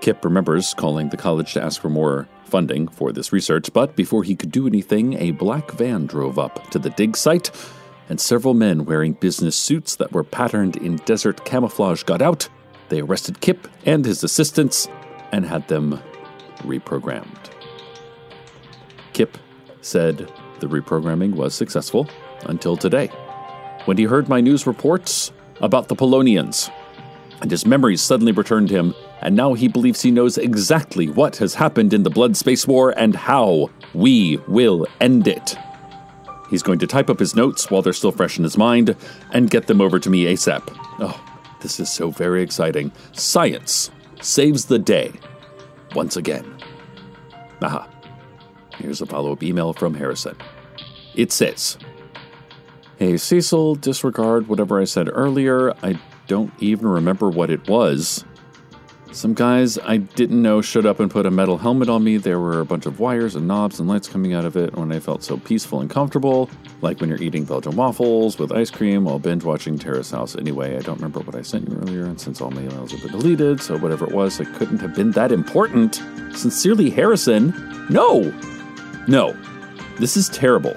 Kipp 0.00 0.24
remembers 0.24 0.74
calling 0.74 1.08
the 1.08 1.16
college 1.16 1.52
to 1.54 1.62
ask 1.62 1.80
for 1.80 1.90
more 1.90 2.28
funding 2.44 2.88
for 2.88 3.12
this 3.12 3.32
research, 3.32 3.72
but 3.72 3.96
before 3.96 4.22
he 4.22 4.36
could 4.36 4.52
do 4.52 4.66
anything, 4.66 5.14
a 5.14 5.32
black 5.32 5.72
van 5.72 6.06
drove 6.06 6.38
up 6.38 6.70
to 6.70 6.78
the 6.78 6.90
dig 6.90 7.16
site, 7.16 7.50
and 8.08 8.20
several 8.20 8.54
men 8.54 8.84
wearing 8.84 9.14
business 9.14 9.56
suits 9.56 9.96
that 9.96 10.12
were 10.12 10.22
patterned 10.22 10.76
in 10.76 10.96
desert 10.96 11.44
camouflage 11.44 12.04
got 12.04 12.22
out. 12.22 12.48
They 12.88 13.00
arrested 13.00 13.40
Kipp 13.40 13.66
and 13.84 14.04
his 14.04 14.22
assistants 14.22 14.88
and 15.32 15.44
had 15.44 15.66
them 15.66 16.00
reprogrammed. 16.58 17.50
Kipp 19.12 19.38
said 19.80 20.30
the 20.60 20.66
reprogramming 20.68 21.34
was 21.34 21.54
successful 21.54 22.08
until 22.44 22.76
today, 22.76 23.08
when 23.86 23.96
he 23.96 24.04
heard 24.04 24.28
my 24.28 24.40
news 24.40 24.66
reports 24.66 25.32
about 25.60 25.88
the 25.88 25.94
Polonians, 25.94 26.70
and 27.40 27.50
his 27.50 27.66
memories 27.66 28.00
suddenly 28.00 28.32
returned 28.32 28.70
him, 28.70 28.94
and 29.20 29.36
now 29.36 29.54
he 29.54 29.68
believes 29.68 30.02
he 30.02 30.10
knows 30.10 30.38
exactly 30.38 31.08
what 31.08 31.36
has 31.36 31.54
happened 31.54 31.92
in 31.92 32.02
the 32.02 32.10
Blood 32.10 32.36
Space 32.36 32.66
War 32.66 32.94
and 32.96 33.14
how 33.14 33.70
we 33.94 34.38
will 34.48 34.86
end 35.00 35.28
it. 35.28 35.56
He's 36.50 36.62
going 36.62 36.78
to 36.78 36.86
type 36.86 37.10
up 37.10 37.18
his 37.18 37.34
notes 37.34 37.70
while 37.70 37.82
they're 37.82 37.92
still 37.92 38.12
fresh 38.12 38.38
in 38.38 38.44
his 38.44 38.56
mind 38.56 38.94
and 39.32 39.50
get 39.50 39.66
them 39.66 39.80
over 39.80 39.98
to 39.98 40.10
me 40.10 40.26
ASAP. 40.26 40.62
Oh, 41.00 41.20
this 41.60 41.80
is 41.80 41.90
so 41.90 42.10
very 42.10 42.42
exciting. 42.42 42.92
Science 43.12 43.90
saves 44.20 44.66
the 44.66 44.78
day 44.78 45.12
once 45.94 46.16
again. 46.16 46.56
Aha. 47.62 47.88
Here's 48.76 49.00
a 49.00 49.06
follow 49.06 49.32
up 49.32 49.42
email 49.42 49.72
from 49.72 49.94
Harrison. 49.94 50.36
It 51.14 51.32
says 51.32 51.78
Hey, 52.98 53.16
Cecil, 53.16 53.74
disregard 53.76 54.48
whatever 54.48 54.80
I 54.80 54.84
said 54.84 55.08
earlier. 55.12 55.72
I 55.82 55.98
don't 56.26 56.52
even 56.58 56.86
remember 56.86 57.28
what 57.30 57.50
it 57.50 57.68
was. 57.68 58.24
Some 59.12 59.32
guys 59.32 59.78
I 59.78 59.96
didn't 59.96 60.42
know 60.42 60.60
showed 60.60 60.84
up 60.84 61.00
and 61.00 61.10
put 61.10 61.24
a 61.24 61.30
metal 61.30 61.56
helmet 61.56 61.88
on 61.88 62.04
me. 62.04 62.18
There 62.18 62.38
were 62.38 62.60
a 62.60 62.66
bunch 62.66 62.84
of 62.84 63.00
wires 63.00 63.34
and 63.34 63.48
knobs 63.48 63.80
and 63.80 63.88
lights 63.88 64.08
coming 64.08 64.34
out 64.34 64.44
of 64.44 64.56
it 64.56 64.74
when 64.76 64.92
I 64.92 65.00
felt 65.00 65.22
so 65.22 65.38
peaceful 65.38 65.80
and 65.80 65.88
comfortable, 65.88 66.50
like 66.82 67.00
when 67.00 67.08
you're 67.08 67.22
eating 67.22 67.44
Belgian 67.44 67.76
waffles 67.76 68.38
with 68.38 68.52
ice 68.52 68.70
cream 68.70 69.04
while 69.04 69.18
binge 69.18 69.42
watching 69.42 69.78
Terrace 69.78 70.10
House. 70.10 70.36
Anyway, 70.36 70.76
I 70.76 70.80
don't 70.80 70.96
remember 70.96 71.20
what 71.20 71.34
I 71.34 71.40
sent 71.40 71.66
you 71.66 71.76
earlier, 71.76 72.04
and 72.04 72.20
since 72.20 72.42
all 72.42 72.50
my 72.50 72.60
emails 72.60 72.90
have 72.90 73.00
been 73.00 73.12
deleted, 73.12 73.62
so 73.62 73.78
whatever 73.78 74.04
it 74.04 74.12
was, 74.12 74.38
it 74.38 74.52
couldn't 74.54 74.80
have 74.80 74.94
been 74.94 75.12
that 75.12 75.32
important. 75.32 75.94
Sincerely, 76.34 76.90
Harrison. 76.90 77.54
No! 77.88 78.34
No. 79.08 79.34
This 79.98 80.18
is 80.18 80.28
terrible. 80.28 80.76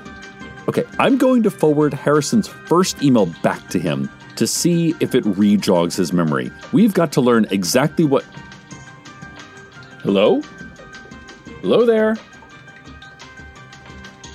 Okay, 0.69 0.85
I'm 0.97 1.17
going 1.17 1.43
to 1.43 1.51
forward 1.51 1.93
Harrison's 1.93 2.47
first 2.47 3.03
email 3.03 3.25
back 3.43 3.67
to 3.69 3.79
him 3.79 4.09
to 4.39 4.47
see 4.47 4.95
if 5.01 5.13
it 5.15 5.25
rejogs 5.25 5.97
his 5.97 6.13
memory. 6.13 6.49
We've 6.71 6.93
got 6.93 7.11
to 7.11 7.21
learn 7.21 7.45
exactly 7.51 8.05
what. 8.05 8.23
Hello? 10.01 10.41
Hello 11.61 11.85
there? 11.85 12.15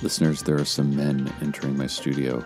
Listeners, 0.03 0.43
there 0.43 0.57
are 0.57 0.65
some 0.65 0.95
men 0.95 1.33
entering 1.41 1.75
my 1.75 1.87
studio. 1.87 2.45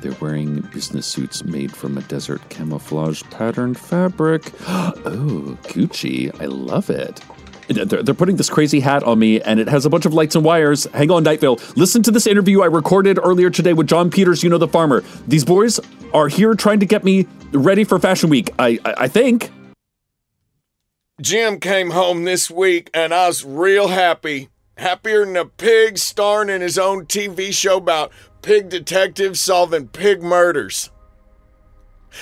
They're 0.00 0.16
wearing 0.20 0.62
business 0.72 1.06
suits 1.06 1.44
made 1.44 1.70
from 1.70 1.96
a 1.96 2.02
desert 2.02 2.48
camouflage 2.48 3.22
patterned 3.30 3.78
fabric. 3.78 4.52
Oh, 5.04 5.56
Gucci. 5.62 6.34
I 6.40 6.46
love 6.46 6.90
it. 6.90 7.20
They're, 7.68 8.02
they're 8.02 8.14
putting 8.14 8.36
this 8.36 8.50
crazy 8.50 8.80
hat 8.80 9.04
on 9.04 9.20
me, 9.20 9.40
and 9.40 9.60
it 9.60 9.68
has 9.68 9.86
a 9.86 9.90
bunch 9.90 10.04
of 10.04 10.14
lights 10.14 10.34
and 10.34 10.44
wires. 10.44 10.84
Hang 10.94 11.12
on, 11.12 11.22
Night 11.22 11.40
Vale. 11.40 11.58
Listen 11.76 12.02
to 12.02 12.10
this 12.10 12.26
interview 12.26 12.62
I 12.62 12.66
recorded 12.66 13.20
earlier 13.22 13.50
today 13.50 13.72
with 13.72 13.86
John 13.86 14.10
Peters, 14.10 14.42
you 14.42 14.50
know, 14.50 14.58
the 14.58 14.68
farmer. 14.68 15.04
These 15.28 15.44
boys 15.44 15.78
are 16.14 16.28
here 16.28 16.54
trying 16.54 16.80
to 16.80 16.86
get 16.86 17.04
me 17.04 17.26
ready 17.52 17.84
for 17.84 17.98
Fashion 17.98 18.30
Week, 18.30 18.50
I, 18.58 18.78
I, 18.84 18.94
I 18.98 19.08
think. 19.08 19.50
Jim 21.20 21.60
came 21.60 21.90
home 21.90 22.24
this 22.24 22.50
week, 22.50 22.90
and 22.94 23.14
I 23.14 23.28
was 23.28 23.44
real 23.44 23.88
happy. 23.88 24.48
Happier 24.76 25.24
than 25.24 25.36
a 25.36 25.44
pig 25.44 25.98
starring 25.98 26.48
in 26.48 26.60
his 26.60 26.78
own 26.78 27.06
TV 27.06 27.52
show 27.52 27.76
about 27.76 28.10
pig 28.40 28.68
detectives 28.68 29.38
solving 29.38 29.86
pig 29.86 30.22
murders. 30.22 30.90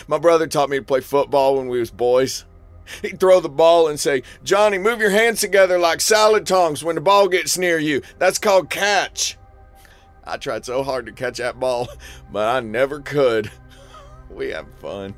My 0.06 0.18
brother 0.18 0.46
taught 0.46 0.70
me 0.70 0.78
to 0.78 0.84
play 0.84 1.00
football 1.00 1.56
when 1.56 1.68
we 1.68 1.78
was 1.78 1.90
boys. 1.90 2.44
He'd 3.02 3.20
throw 3.20 3.40
the 3.40 3.48
ball 3.48 3.88
and 3.88 3.98
say, 3.98 4.22
Johnny, 4.42 4.78
move 4.78 5.00
your 5.00 5.10
hands 5.10 5.40
together 5.40 5.78
like 5.78 6.00
salad 6.00 6.46
tongs 6.46 6.82
when 6.82 6.96
the 6.96 7.00
ball 7.00 7.28
gets 7.28 7.56
near 7.56 7.78
you. 7.78 8.02
That's 8.18 8.38
called 8.38 8.68
catch. 8.68 9.38
I 10.24 10.36
tried 10.36 10.64
so 10.64 10.82
hard 10.82 11.06
to 11.06 11.12
catch 11.12 11.38
that 11.38 11.58
ball, 11.58 11.88
but 12.32 12.48
I 12.48 12.60
never 12.60 13.00
could. 13.00 13.50
We 14.30 14.50
have 14.50 14.66
fun. 14.80 15.14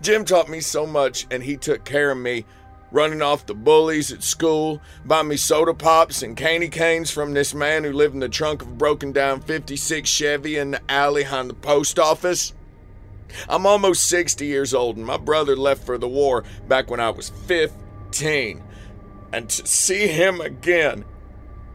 Jim 0.00 0.24
taught 0.24 0.48
me 0.48 0.60
so 0.60 0.86
much, 0.86 1.26
and 1.30 1.42
he 1.42 1.56
took 1.56 1.84
care 1.84 2.10
of 2.10 2.18
me, 2.18 2.44
running 2.90 3.22
off 3.22 3.46
the 3.46 3.54
bullies 3.54 4.12
at 4.12 4.22
school, 4.22 4.80
buying 5.04 5.28
me 5.28 5.36
soda 5.36 5.74
pops 5.74 6.22
and 6.22 6.36
candy 6.36 6.68
canes 6.68 7.10
from 7.10 7.32
this 7.32 7.54
man 7.54 7.84
who 7.84 7.92
lived 7.92 8.14
in 8.14 8.20
the 8.20 8.28
trunk 8.28 8.62
of 8.62 8.68
a 8.68 8.72
broken 8.72 9.12
down 9.12 9.40
56 9.40 10.08
Chevy 10.08 10.56
in 10.56 10.72
the 10.72 10.80
alley 10.90 11.22
behind 11.22 11.50
the 11.50 11.54
post 11.54 11.98
office. 11.98 12.52
I'm 13.48 13.66
almost 13.66 14.08
60 14.08 14.44
years 14.46 14.74
old, 14.74 14.96
and 14.96 15.06
my 15.06 15.16
brother 15.16 15.56
left 15.56 15.84
for 15.84 15.98
the 15.98 16.08
war 16.08 16.44
back 16.66 16.90
when 16.90 17.00
I 17.00 17.10
was 17.10 17.28
15. 17.28 18.62
And 19.32 19.48
to 19.48 19.66
see 19.66 20.08
him 20.08 20.40
again, 20.40 21.04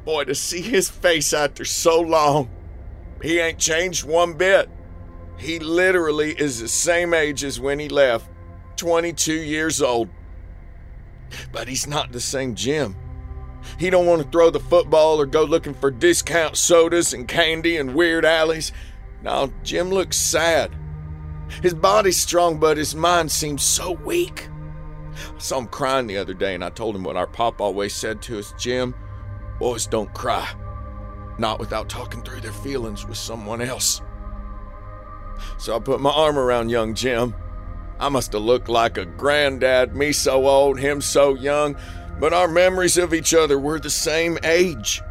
boy, 0.03 0.25
to 0.25 0.35
see 0.35 0.61
his 0.61 0.89
face 0.89 1.31
after 1.33 1.63
so 1.63 2.01
long, 2.01 2.49
he 3.21 3.39
ain't 3.39 3.59
changed 3.59 4.03
one 4.03 4.33
bit. 4.33 4.69
He 5.38 5.60
literally 5.60 6.32
is 6.32 6.60
the 6.60 6.67
same 6.67 7.13
age 7.13 7.43
as 7.43 7.60
when 7.60 7.80
he 7.80 7.89
left 7.89 8.30
22 8.78 9.34
years 9.34 9.82
old. 9.82 10.10
But 11.52 11.67
he's 11.67 11.88
not 11.88 12.12
the 12.12 12.19
same 12.19 12.56
Jim. 12.56 12.95
He 13.78 13.89
don't 13.89 14.06
want 14.06 14.21
to 14.21 14.30
throw 14.30 14.50
the 14.50 14.60
football 14.60 15.19
or 15.19 15.26
go 15.26 15.43
looking 15.43 15.74
for 15.74 15.91
discount 15.91 16.56
sodas 16.56 17.13
and 17.13 17.28
candy 17.28 17.78
in 17.78 17.93
weird 17.93 18.24
alleys. 18.24 18.71
No, 19.24 19.52
Jim 19.63 19.89
looks 19.89 20.17
sad. 20.17 20.76
His 21.62 21.74
body's 21.74 22.19
strong, 22.19 22.60
but 22.60 22.78
his 22.78 22.95
mind 22.95 23.32
seems 23.32 23.63
so 23.63 23.91
weak. 23.91 24.50
I 25.36 25.39
saw 25.39 25.60
him 25.60 25.67
crying 25.67 26.08
the 26.08 26.17
other 26.17 26.34
day, 26.34 26.54
and 26.54 26.63
I 26.63 26.69
told 26.69 26.95
him 26.95 27.04
what 27.04 27.17
our 27.17 27.28
pop 27.28 27.62
always 27.62 27.93
said 27.93 28.21
to 28.24 28.39
us 28.39 28.54
Jim, 28.58 28.93
boys 29.60 29.88
don't 29.88 30.13
cry. 30.13 30.48
Not 31.38 31.60
without 31.60 31.89
talking 31.89 32.21
through 32.21 32.41
their 32.41 32.52
feelings 32.52 33.06
with 33.06 33.17
someone 33.17 33.62
else. 33.62 34.02
So 35.58 35.76
I 35.76 35.80
put 35.80 36.02
my 36.02 36.12
arm 36.12 36.38
around 36.38 36.69
young 36.69 36.93
Jim. 36.93 37.36
I 38.00 38.10
must 38.10 38.34
have 38.34 38.41
looked 38.41 38.69
like 38.69 38.98
a 38.98 39.06
granddad, 39.06 39.95
me 39.95 40.12
so 40.12 40.48
old, 40.48 40.80
him 40.80 41.02
so 41.02 41.36
young, 41.36 41.78
but 42.19 42.34
our 42.34 42.48
memories 42.48 42.98
of 42.98 43.13
each 43.13 43.34
other 43.34 43.58
were 43.58 43.80
the 43.80 43.89
same 43.89 44.38
age. 44.43 45.02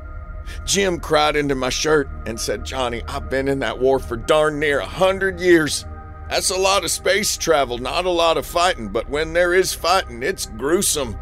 Jim 0.67 1.01
cried 1.01 1.37
into 1.37 1.55
my 1.55 1.71
shirt 1.71 2.09
and 2.27 2.39
said, 2.39 2.65
Johnny, 2.65 3.03
I've 3.09 3.31
been 3.31 3.49
in 3.49 3.61
that 3.61 3.79
war 3.79 3.99
for 3.99 4.17
darn 4.17 4.59
near 4.59 4.81
a 4.81 4.87
hundred 4.87 5.41
years. 5.41 5.87
That's 6.29 6.51
a 6.51 6.59
lot 6.59 6.85
of 6.85 6.91
space 6.91 7.37
travel, 7.37 7.79
not 7.79 8.05
a 8.05 8.11
lot 8.11 8.37
of 8.37 8.47
fighting, 8.47 8.89
but 8.89 9.09
when 9.09 9.33
there 9.33 9.55
is 9.55 9.75
fighting, 9.75 10.23
it's 10.23 10.47
gruesome. 10.47 11.17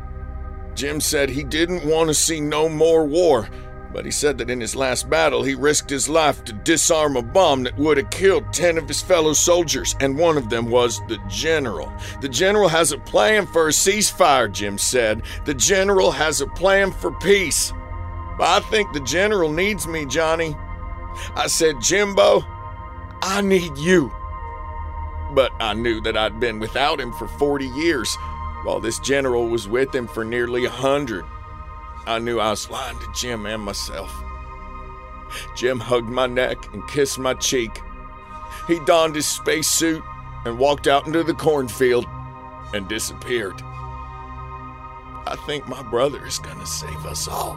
Jim 0.75 1.01
said 1.01 1.29
he 1.29 1.45
didn't 1.45 1.85
want 1.85 2.09
to 2.09 2.15
see 2.15 2.41
no 2.41 2.69
more 2.69 3.05
war, 3.05 3.49
but 3.93 4.05
he 4.05 4.11
said 4.11 4.39
that 4.39 4.51
in 4.51 4.61
his 4.61 4.75
last 4.75 5.09
battle 5.11 5.43
he 5.43 5.55
risked 5.55 5.91
his 5.91 6.09
life 6.09 6.45
to 6.45 6.53
disarm 6.53 7.17
a 7.17 7.23
bomb 7.23 7.63
that 7.65 7.77
would 7.79 7.97
have 7.97 8.11
killed 8.11 8.53
10 8.53 8.79
of 8.79 8.89
his 8.89 9.03
fellow 9.03 9.33
soldiers, 9.33 9.95
and 10.01 10.17
one 10.17 10.37
of 10.37 10.49
them 10.51 10.71
was 10.71 11.01
the 11.09 11.19
general. 11.29 11.93
The 12.21 12.29
general 12.29 12.69
has 12.69 12.93
a 12.93 12.99
plan 12.99 13.47
for 13.47 13.69
a 13.69 13.73
ceasefire, 13.73 14.51
Jim 14.51 14.79
said. 14.79 15.23
The 15.45 15.55
general 15.55 16.11
has 16.11 16.41
a 16.41 16.47
plan 16.47 16.93
for 16.93 17.13
peace. 17.13 17.73
But 18.39 18.49
I 18.49 18.61
think 18.71 18.93
the 18.93 19.01
general 19.01 19.53
needs 19.53 19.87
me, 19.87 20.07
Johnny. 20.07 20.57
I 21.37 21.47
said, 21.47 21.81
Jimbo, 21.81 22.45
I 23.23 23.41
need 23.43 23.77
you. 23.79 24.11
But 25.33 25.53
I 25.61 25.75
knew 25.75 26.01
that 26.03 26.17
I'd 26.17 26.41
been 26.41 26.59
without 26.59 27.01
him 27.01 27.13
for 27.13 27.29
40 27.29 27.67
years, 27.69 28.15
while 28.65 28.81
this 28.81 28.99
general 29.01 29.49
was 29.49 29.69
with 29.69 29.95
him 29.95 30.07
for 30.07 30.25
nearly 30.25 30.65
a 30.65 30.71
hundred. 30.71 31.25
I 32.07 32.19
knew 32.19 32.41
I 32.41 32.51
was 32.51 32.69
lying 32.69 32.99
to 32.99 33.13
Jim 33.15 33.47
and 33.47 33.63
myself. 33.63 34.13
Jim 35.55 35.79
hugged 35.79 36.09
my 36.09 36.27
neck 36.27 36.73
and 36.73 36.87
kissed 36.89 37.19
my 37.19 37.35
cheek. 37.35 37.81
He 38.67 38.81
donned 38.81 39.15
his 39.15 39.27
spacesuit 39.27 40.03
and 40.45 40.59
walked 40.59 40.87
out 40.87 41.07
into 41.07 41.23
the 41.23 41.35
cornfield 41.35 42.07
and 42.75 42.89
disappeared. 42.89 43.63
I 45.27 45.37
think 45.47 45.69
my 45.69 45.83
brother 45.83 46.27
is 46.27 46.39
gonna 46.39 46.67
save 46.67 47.07
us 47.07 47.29
all. 47.29 47.57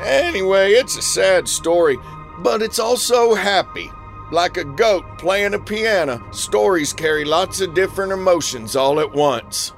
Anyway, 0.00 0.72
it's 0.72 0.96
a 0.96 1.02
sad 1.02 1.48
story, 1.48 1.98
but 2.38 2.62
it's 2.62 2.78
also 2.78 3.34
happy. 3.34 3.90
Like 4.30 4.56
a 4.56 4.64
goat 4.64 5.04
playing 5.18 5.54
a 5.54 5.58
piano, 5.58 6.22
stories 6.30 6.92
carry 6.92 7.24
lots 7.24 7.60
of 7.60 7.74
different 7.74 8.12
emotions 8.12 8.76
all 8.76 9.00
at 9.00 9.12
once. 9.12 9.72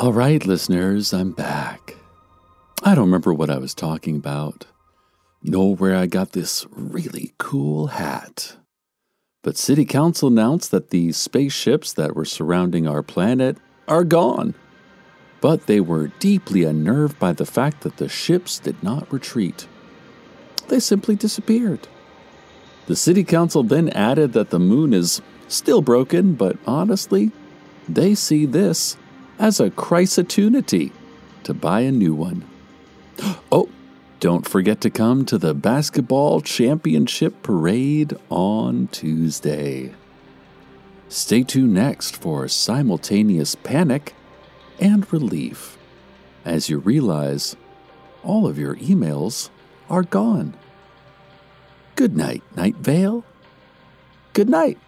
All 0.00 0.12
right, 0.12 0.46
listeners, 0.46 1.12
I'm 1.12 1.32
back. 1.32 1.96
I 2.84 2.94
don't 2.94 3.06
remember 3.06 3.34
what 3.34 3.50
I 3.50 3.58
was 3.58 3.74
talking 3.74 4.14
about, 4.14 4.64
nor 5.42 5.74
where 5.74 5.96
I 5.96 6.06
got 6.06 6.30
this 6.30 6.64
really 6.70 7.32
cool 7.38 7.88
hat. 7.88 8.58
But 9.42 9.56
City 9.56 9.84
Council 9.84 10.28
announced 10.28 10.70
that 10.70 10.90
the 10.90 11.10
spaceships 11.10 11.92
that 11.94 12.14
were 12.14 12.24
surrounding 12.24 12.86
our 12.86 13.02
planet 13.02 13.56
are 13.88 14.04
gone. 14.04 14.54
But 15.40 15.66
they 15.66 15.80
were 15.80 16.12
deeply 16.20 16.62
unnerved 16.62 17.18
by 17.18 17.32
the 17.32 17.44
fact 17.44 17.80
that 17.80 17.96
the 17.96 18.08
ships 18.08 18.60
did 18.60 18.80
not 18.84 19.12
retreat. 19.12 19.66
They 20.68 20.78
simply 20.78 21.16
disappeared. 21.16 21.88
The 22.86 22.94
City 22.94 23.24
Council 23.24 23.64
then 23.64 23.88
added 23.88 24.32
that 24.34 24.50
the 24.50 24.60
moon 24.60 24.94
is 24.94 25.20
still 25.48 25.82
broken, 25.82 26.34
but 26.34 26.56
honestly, 26.68 27.32
they 27.88 28.14
see 28.14 28.46
this 28.46 28.96
as 29.38 29.60
a 29.60 29.66
opportunity 29.66 30.92
to 31.44 31.54
buy 31.54 31.80
a 31.80 31.92
new 31.92 32.14
one. 32.14 32.44
Oh, 33.50 33.68
don't 34.20 34.48
forget 34.48 34.80
to 34.80 34.90
come 34.90 35.24
to 35.24 35.38
the 35.38 35.54
basketball 35.54 36.40
championship 36.40 37.42
parade 37.42 38.14
on 38.30 38.88
Tuesday. 38.88 39.92
Stay 41.08 41.42
tuned 41.44 41.74
next 41.74 42.16
for 42.16 42.48
simultaneous 42.48 43.54
panic 43.54 44.14
and 44.78 45.10
relief 45.12 45.78
as 46.44 46.68
you 46.68 46.78
realize 46.78 47.56
all 48.22 48.46
of 48.46 48.58
your 48.58 48.76
emails 48.76 49.50
are 49.88 50.02
gone. 50.02 50.54
Good 51.94 52.16
night, 52.16 52.42
Night 52.56 52.76
Vale. 52.76 53.24
Good 54.32 54.48
night. 54.48 54.78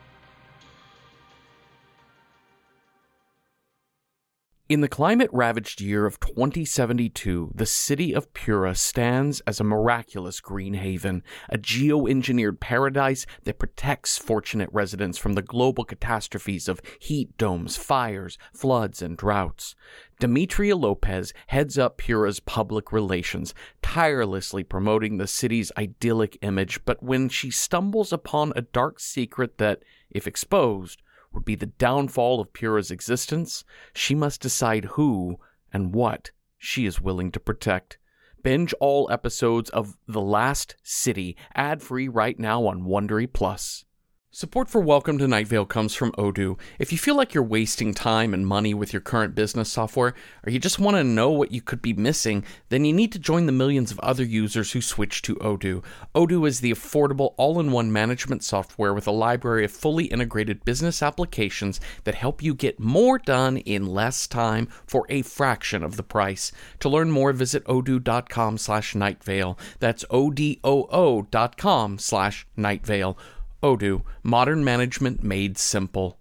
In 4.71 4.83
the 4.83 4.89
climate 4.89 5.31
ravaged 5.33 5.81
year 5.81 6.07
of 6.07 6.21
2072, 6.21 7.51
the 7.53 7.67
city 7.67 8.15
of 8.15 8.33
Pura 8.33 8.77
stands 8.77 9.41
as 9.41 9.59
a 9.59 9.65
miraculous 9.65 10.41
green 10.41 10.75
haven, 10.75 11.25
a 11.49 11.59
geo-engineered 11.59 12.61
paradise 12.61 13.27
that 13.43 13.59
protects 13.59 14.17
fortunate 14.17 14.69
residents 14.73 15.19
from 15.19 15.33
the 15.33 15.43
global 15.43 15.83
catastrophes 15.83 16.69
of 16.69 16.81
heat 17.01 17.37
domes, 17.37 17.77
fires, 17.77 18.39
floods, 18.55 19.03
and 19.03 19.17
droughts. 19.17 19.75
Demetria 20.21 20.77
Lopez 20.77 21.35
heads 21.49 21.77
up 21.77 21.97
Pura's 21.97 22.39
public 22.39 22.93
relations, 22.93 23.53
tirelessly 23.83 24.63
promoting 24.63 25.17
the 25.17 25.27
city's 25.27 25.73
idyllic 25.77 26.39
image, 26.43 26.85
but 26.85 27.03
when 27.03 27.29
she 27.29 27.51
stumbles 27.51 28.13
upon 28.13 28.53
a 28.55 28.63
dark 28.63 29.01
secret 29.01 29.59
that, 29.59 29.83
if 30.13 30.29
exposed, 30.29 31.03
would 31.33 31.45
be 31.45 31.55
the 31.55 31.67
downfall 31.67 32.41
of 32.41 32.53
Pura's 32.53 32.91
existence, 32.91 33.65
she 33.95 34.15
must 34.15 34.41
decide 34.41 34.85
who 34.97 35.39
and 35.73 35.95
what 35.95 36.31
she 36.59 36.87
is 36.87 37.01
willing 37.01 37.31
to 37.33 37.41
protect. 37.41 37.99
Binge 38.43 38.73
all 38.81 39.11
episodes 39.11 39.71
of 39.71 39.97
The 40.09 40.21
Last 40.21 40.77
City 40.83 41.37
ad 41.55 41.83
free 41.83 42.09
right 42.09 42.39
now 42.39 42.67
on 42.67 42.85
Wondery 42.85 43.31
Plus. 43.31 43.85
Support 44.33 44.69
for 44.69 44.81
Welcome 44.81 45.19
to 45.19 45.27
Night 45.27 45.49
Vale 45.49 45.67
comes 45.67 45.93
from 45.93 46.13
Odoo. 46.13 46.57
If 46.79 46.93
you 46.93 46.99
feel 46.99 47.17
like 47.17 47.35
you're 47.35 47.43
wasting 47.43 47.93
time 47.93 48.33
and 48.33 48.47
money 48.47 48.73
with 48.73 48.93
your 48.93 49.01
current 49.01 49.35
business 49.35 49.73
software, 49.73 50.15
or 50.47 50.53
you 50.53 50.61
just 50.61 50.79
want 50.79 50.97
to 50.97 51.03
know 51.03 51.31
what 51.31 51.51
you 51.51 51.61
could 51.61 51.83
be 51.83 51.95
missing, 51.95 52.45
then 52.69 52.85
you 52.85 52.93
need 52.93 53.11
to 53.11 53.19
join 53.19 53.47
the 53.47 53.53
millions 53.53 53.91
of 53.91 53.99
other 53.99 54.23
users 54.23 54.71
who 54.71 54.81
switch 54.81 55.21
to 55.23 55.35
Odoo. 55.39 55.83
Odoo 56.15 56.47
is 56.47 56.61
the 56.61 56.71
affordable 56.71 57.35
all 57.39 57.59
in 57.59 57.73
one 57.73 57.93
management 57.93 58.45
software 58.45 58.95
with 58.95 59.09
a 59.09 59.11
library 59.11 59.65
of 59.65 59.73
fully 59.73 60.05
integrated 60.05 60.65
business 60.65 61.03
applications 61.03 61.81
that 62.05 62.15
help 62.15 62.41
you 62.41 62.55
get 62.55 62.79
more 62.79 63.19
done 63.19 63.57
in 63.57 63.85
less 63.85 64.29
time 64.29 64.69
for 64.87 65.07
a 65.09 65.23
fraction 65.23 65.83
of 65.83 65.97
the 65.97 66.05
price. 66.05 66.53
To 66.79 66.89
learn 66.89 67.11
more, 67.11 67.33
visit 67.33 67.65
odoo.com 67.65 68.59
slash 68.59 68.95
nightvale. 68.95 69.59
That's 69.81 70.05
O-D-O-O 70.09 71.23
dot 71.23 71.57
com 71.57 71.99
slash 71.99 72.47
nightvale. 72.57 73.17
Odoo, 73.63 74.03
modern 74.23 74.65
management 74.65 75.23
made 75.23 75.59
simple. 75.59 76.19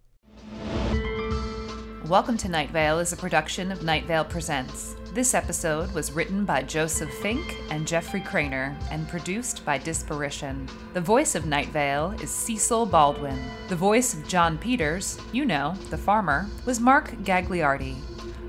Welcome 2.06 2.36
to 2.38 2.49
Night 2.49 2.71
Vale 2.71 2.99
is 2.99 3.13
a 3.13 3.17
production 3.17 3.71
of 3.71 3.82
Night 3.82 4.06
Vale 4.06 4.25
Presents. 4.25 4.95
This 5.13 5.34
episode 5.34 5.89
was 5.93 6.12
written 6.12 6.43
by 6.43 6.63
Joseph 6.63 7.13
Fink 7.19 7.56
and 7.69 7.88
Jeffrey 7.88 8.19
Cranor 8.19 8.75
and 8.91 9.08
produced 9.08 9.63
by 9.63 9.80
Disparition. 9.80 10.69
The 10.93 10.99
voice 10.99 11.34
of 11.34 11.45
Night 11.45 11.69
Vale 11.69 12.12
is 12.21 12.30
Cecil 12.30 12.86
Baldwin. 12.88 13.39
The 13.69 13.75
voice 13.75 14.13
of 14.13 14.28
John 14.28 14.58
Peters, 14.58 15.17
you 15.32 15.45
know, 15.45 15.75
the 15.89 15.97
farmer, 15.97 16.47
was 16.65 16.82
Mark 16.82 17.12
Gagliardi. 17.23 17.95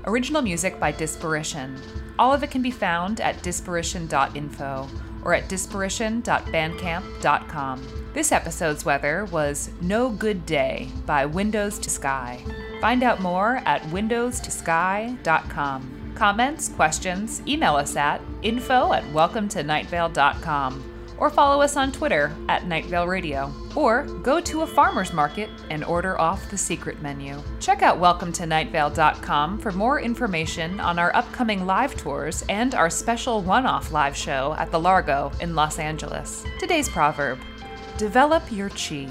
Original 0.05 0.41
music 0.41 0.81
by 0.81 0.91
Disparition. 0.91 1.79
All 2.19 2.33
of 2.33 2.43
it 2.43 2.51
can 2.51 2.61
be 2.61 2.71
found 2.71 3.21
at 3.21 3.37
disparition.info 3.37 4.89
or 5.23 5.33
at 5.33 5.49
disparition.bandcamp.com. 5.49 7.87
This 8.13 8.31
episode's 8.31 8.85
weather 8.85 9.25
was 9.25 9.71
No 9.81 10.09
Good 10.09 10.45
Day 10.45 10.87
by 11.05 11.25
Windows 11.25 11.77
to 11.79 11.89
Sky. 11.89 12.41
Find 12.81 13.03
out 13.03 13.19
more 13.21 13.61
at 13.65 13.81
windowstosky.com. 13.83 16.13
Comments, 16.15 16.69
questions, 16.69 17.41
email 17.47 17.75
us 17.75 17.95
at 17.95 18.21
info 18.43 18.93
at 18.93 19.03
welcometonightvale.com 19.05 20.90
or 21.21 21.29
follow 21.29 21.61
us 21.61 21.77
on 21.77 21.91
Twitter 21.91 22.35
at 22.49 22.65
Night 22.65 22.85
Vale 22.87 23.07
Radio, 23.07 23.53
or 23.75 24.05
go 24.23 24.41
to 24.41 24.63
a 24.63 24.67
farmer's 24.67 25.13
market 25.13 25.51
and 25.69 25.83
order 25.83 26.19
off 26.19 26.49
the 26.49 26.57
secret 26.57 26.99
menu. 26.99 27.39
Check 27.59 27.83
out 27.83 27.99
welcometonightvale.com 27.99 29.59
for 29.59 29.71
more 29.71 30.01
information 30.01 30.79
on 30.79 30.97
our 30.97 31.15
upcoming 31.15 31.67
live 31.67 31.95
tours 31.95 32.43
and 32.49 32.73
our 32.73 32.89
special 32.89 33.43
one 33.43 33.67
off 33.67 33.91
live 33.91 34.17
show 34.17 34.55
at 34.57 34.71
the 34.71 34.79
Largo 34.79 35.31
in 35.39 35.53
Los 35.53 35.77
Angeles. 35.77 36.43
Today's 36.59 36.89
proverb 36.89 37.37
Develop 37.99 38.51
your 38.51 38.69
chi. 38.69 39.07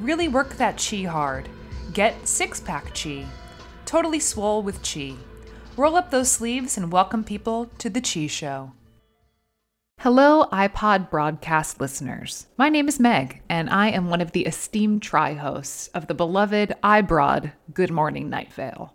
Really 0.00 0.28
work 0.28 0.56
that 0.56 0.82
chi 0.82 1.02
hard. 1.02 1.46
Get 1.92 2.26
six 2.26 2.58
pack 2.58 2.94
chi. 2.94 3.26
Totally 3.84 4.18
swole 4.18 4.62
with 4.62 4.82
chi. 4.82 5.14
Roll 5.76 5.94
up 5.94 6.10
those 6.10 6.30
sleeves 6.32 6.78
and 6.78 6.90
welcome 6.90 7.22
people 7.22 7.70
to 7.76 7.90
the 7.90 8.00
Chi 8.00 8.28
Show. 8.28 8.72
Hello, 10.02 10.46
iPod 10.50 11.10
broadcast 11.10 11.78
listeners. 11.78 12.46
My 12.56 12.70
name 12.70 12.88
is 12.88 12.98
Meg, 12.98 13.42
and 13.50 13.68
I 13.68 13.90
am 13.90 14.08
one 14.08 14.22
of 14.22 14.32
the 14.32 14.46
esteemed 14.46 15.02
tri 15.02 15.34
hosts 15.34 15.88
of 15.88 16.06
the 16.06 16.14
beloved 16.14 16.74
iBroad 16.82 17.52
Good 17.74 17.90
Morning 17.90 18.30
Night 18.30 18.50
Vale. 18.50 18.94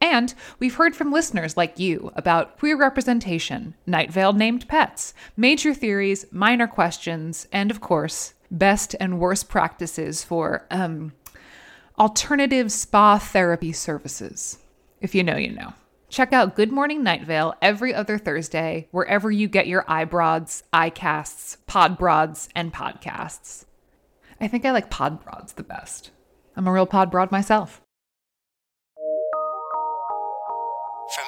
And 0.00 0.32
we've 0.58 0.76
heard 0.76 0.94
from 0.94 1.12
listeners 1.12 1.56
like 1.56 1.78
you 1.78 2.12
about 2.14 2.58
queer 2.58 2.76
representation, 2.76 3.74
Night 3.86 4.12
Vale 4.12 4.32
named 4.32 4.68
pets, 4.68 5.12
major 5.36 5.74
theories, 5.74 6.24
minor 6.30 6.66
questions, 6.66 7.48
and 7.52 7.70
of 7.70 7.80
course, 7.80 8.34
best 8.50 8.94
and 9.00 9.18
worst 9.18 9.48
practices 9.48 10.22
for 10.22 10.66
um, 10.70 11.12
alternative 11.98 12.70
spa 12.70 13.18
therapy 13.18 13.72
services. 13.72 14.58
If 15.00 15.14
you 15.14 15.22
know, 15.22 15.36
you 15.36 15.52
know. 15.52 15.74
Check 16.08 16.32
out 16.32 16.56
Good 16.56 16.72
Morning 16.72 17.02
Night 17.02 17.24
Vale 17.24 17.54
every 17.60 17.92
other 17.92 18.16
Thursday, 18.16 18.88
wherever 18.92 19.30
you 19.30 19.46
get 19.46 19.66
your 19.66 19.82
iBroads, 19.84 20.62
iCasts, 20.72 21.58
Podbroads, 21.68 22.48
and 22.54 22.72
podcasts. 22.72 23.66
I 24.40 24.48
think 24.48 24.64
I 24.64 24.70
like 24.70 24.90
Podbroads 24.90 25.54
the 25.54 25.62
best. 25.62 26.10
I'm 26.56 26.66
a 26.66 26.72
real 26.72 26.86
Podbroad 26.86 27.30
myself. 27.30 27.82
From 31.08 31.24